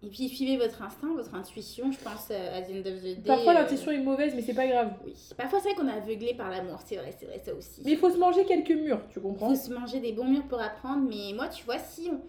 Et 0.06 0.10
puis 0.10 0.30
suivez 0.30 0.58
votre 0.58 0.84
instinct, 0.84 1.14
votre 1.16 1.34
intuition, 1.34 1.92
je 1.92 1.98
pense, 1.98 2.28
euh, 2.30 2.58
à 2.58 2.62
the 2.62 2.70
end 2.70 2.80
of 2.90 3.02
the 3.02 3.04
day. 3.04 3.18
Parfois 3.26 3.54
euh, 3.54 3.60
l'intuition 3.60 3.92
est 3.92 4.00
mauvaise, 4.00 4.34
mais 4.36 4.44
c'est 4.44 4.54
pas 4.54 4.68
grave. 4.68 4.94
Oui. 5.04 5.14
Parfois, 5.36 5.60
c'est 5.60 5.70
vrai 5.74 5.78
qu'on 5.82 5.88
est 5.88 5.98
aveuglé 5.98 6.36
par 6.36 6.52
l'amour, 6.52 6.80
c'est 6.86 6.98
vrai, 6.98 7.12
c'est 7.18 7.26
vrai, 7.26 7.42
ça 7.44 7.54
aussi. 7.56 7.82
Mais 7.84 7.94
il 7.94 7.98
faut 7.98 8.12
se 8.12 8.18
manger 8.18 8.46
quelques 8.46 8.70
murs, 8.70 9.02
tu 9.10 9.18
Il 9.18 9.22
comprends 9.24 9.50
faut 9.50 9.56
se 9.56 9.74
manger 9.74 10.00
des 10.00 10.14
bons 10.14 10.26
murs 10.26 10.44
pour 10.48 10.62
apprendre, 10.62 11.08
mais 11.10 11.34
moi, 11.34 11.48
tu 11.48 11.66
vois, 11.66 11.80
si 11.80 12.10
on. 12.12 12.22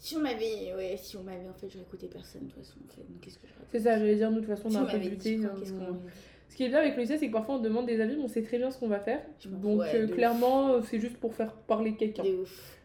Si 0.00 0.16
on 0.16 0.20
m'avait. 0.20 0.74
Ouais, 0.76 0.96
si 0.96 1.16
on 1.16 1.22
m'avait. 1.22 1.48
En 1.48 1.54
fait, 1.54 1.68
j'aurais 1.70 1.84
écouté 1.84 2.08
personne, 2.08 2.42
de 2.42 2.50
toute 2.50 2.64
façon. 2.64 2.78
En 2.84 2.92
fait. 2.92 3.02
Donc, 3.02 3.20
qu'est-ce 3.20 3.38
que 3.38 3.46
je 3.46 3.52
C'est 3.70 3.80
ça, 3.80 3.98
j'allais 3.98 4.16
dire, 4.16 4.30
nous, 4.30 4.40
de 4.40 4.46
toute 4.46 4.54
façon, 4.56 4.66
on 4.68 4.70
Si 4.70 4.76
a 4.76 4.80
on 4.80 4.84
un 4.84 4.90
peu 4.90 4.98
buté. 4.98 5.36
dit 5.36 5.44
hein, 5.44 5.52
qu'est-ce 5.58 5.72
qu'on 5.72 6.00
Ce 6.48 6.56
qui 6.56 6.64
est 6.64 6.68
bien 6.68 6.78
avec 6.78 6.96
le 6.96 7.02
lycée, 7.02 7.18
c'est 7.18 7.28
que 7.28 7.32
parfois 7.32 7.54
on 7.56 7.58
demande 7.60 7.86
des 7.86 8.00
avis, 8.00 8.16
mais 8.16 8.24
on 8.24 8.28
sait 8.28 8.42
très 8.42 8.58
bien 8.58 8.70
ce 8.70 8.78
qu'on 8.78 8.88
va 8.88 8.98
faire. 9.00 9.20
Donc 9.46 9.82
euh, 9.82 10.08
clairement, 10.08 10.82
c'est 10.82 10.98
juste 10.98 11.18
pour 11.18 11.34
faire 11.34 11.52
parler 11.52 11.94
quelqu'un. 11.94 12.24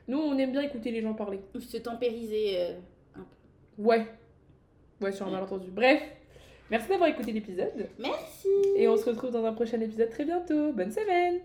Nous, 0.08 0.18
on 0.18 0.38
aime 0.38 0.52
bien 0.52 0.62
écouter 0.62 0.92
les 0.92 1.02
gens 1.02 1.14
parler. 1.14 1.40
Se 1.60 1.78
tempériser 1.78 2.56
euh. 2.58 2.74
Ouais. 3.78 4.06
Ouais, 5.02 5.12
sur 5.12 5.28
un 5.28 5.32
malentendu. 5.32 5.70
Bref, 5.72 6.02
merci 6.70 6.90
d'avoir 6.90 7.10
écouté 7.10 7.32
l'épisode. 7.32 7.90
Merci. 8.00 8.48
Et 8.76 8.88
on 8.88 8.98
se 8.98 9.06
retrouve 9.06 9.32
dans 9.32 9.46
un 9.46 9.54
prochain 9.54 9.80
épisode 9.82 10.10
très 10.10 10.26
bientôt. 10.26 10.72
Bonne 10.74 10.92
semaine. 10.92 11.42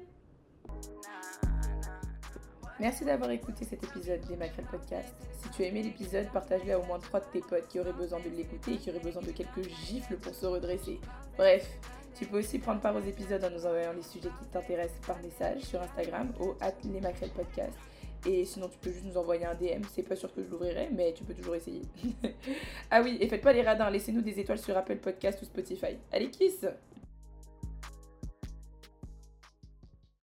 Merci 2.81 3.05
d'avoir 3.05 3.31
écouté 3.33 3.65
cet 3.65 3.83
épisode 3.83 4.21
des 4.29 4.37
Macrel 4.37 4.65
Podcast. 4.71 5.13
Si 5.43 5.49
tu 5.51 5.63
as 5.63 5.67
aimé 5.67 5.83
l'épisode, 5.83 6.29
partage-le 6.33 6.75
à 6.75 6.79
au 6.79 6.85
moins 6.85 7.01
trois 7.01 7.19
de 7.19 7.25
tes 7.33 7.41
potes 7.41 7.67
qui 7.69 7.81
auraient 7.81 7.93
besoin 7.93 8.21
de 8.21 8.29
l'écouter 8.29 8.75
et 8.75 8.77
qui 8.77 8.91
auraient 8.91 9.01
besoin 9.01 9.23
de 9.23 9.33
quelques 9.33 9.69
gifles 9.87 10.17
pour 10.17 10.33
se 10.33 10.47
redresser. 10.47 11.01
Bref, 11.37 11.69
tu 12.17 12.27
peux 12.27 12.39
aussi 12.39 12.61
prendre 12.61 12.81
part 12.81 12.95
aux 12.95 13.01
épisodes 13.01 13.43
en 13.43 13.51
nous 13.51 13.67
envoyant 13.67 13.93
les 13.93 14.03
sujets 14.03 14.29
qui 14.29 14.47
t'intéressent 14.53 15.01
par 15.05 15.21
message 15.23 15.63
sur 15.63 15.83
Instagram 15.83 16.33
au 16.39 16.55
at 16.61 16.73
les 16.85 17.01
Podcast. 17.01 17.73
Et 18.27 18.45
sinon, 18.45 18.69
tu 18.69 18.79
peux 18.79 18.91
juste 18.91 19.05
nous 19.05 19.17
envoyer 19.17 19.45
un 19.45 19.55
DM. 19.55 19.83
C'est 19.93 20.03
pas 20.03 20.17
sûr 20.17 20.33
que 20.35 20.43
je 20.43 20.49
l'ouvrirai, 20.49 20.89
mais 20.93 21.13
tu 21.13 21.25
peux 21.25 21.35
toujours 21.35 21.55
essayer. 21.55 21.83
ah 22.91 23.01
oui, 23.03 23.17
et 23.21 23.29
faites 23.29 23.43
pas 23.43 23.53
les 23.53 23.63
radins. 23.63 23.91
Laissez-nous 23.91 24.23
des 24.23 24.39
étoiles 24.41 24.59
sur 24.59 24.77
Apple 24.77 24.97
Podcast 24.97 25.41
ou 25.43 25.45
Spotify. 25.45 25.97
Allez, 26.13 26.31
kiss 26.31 26.67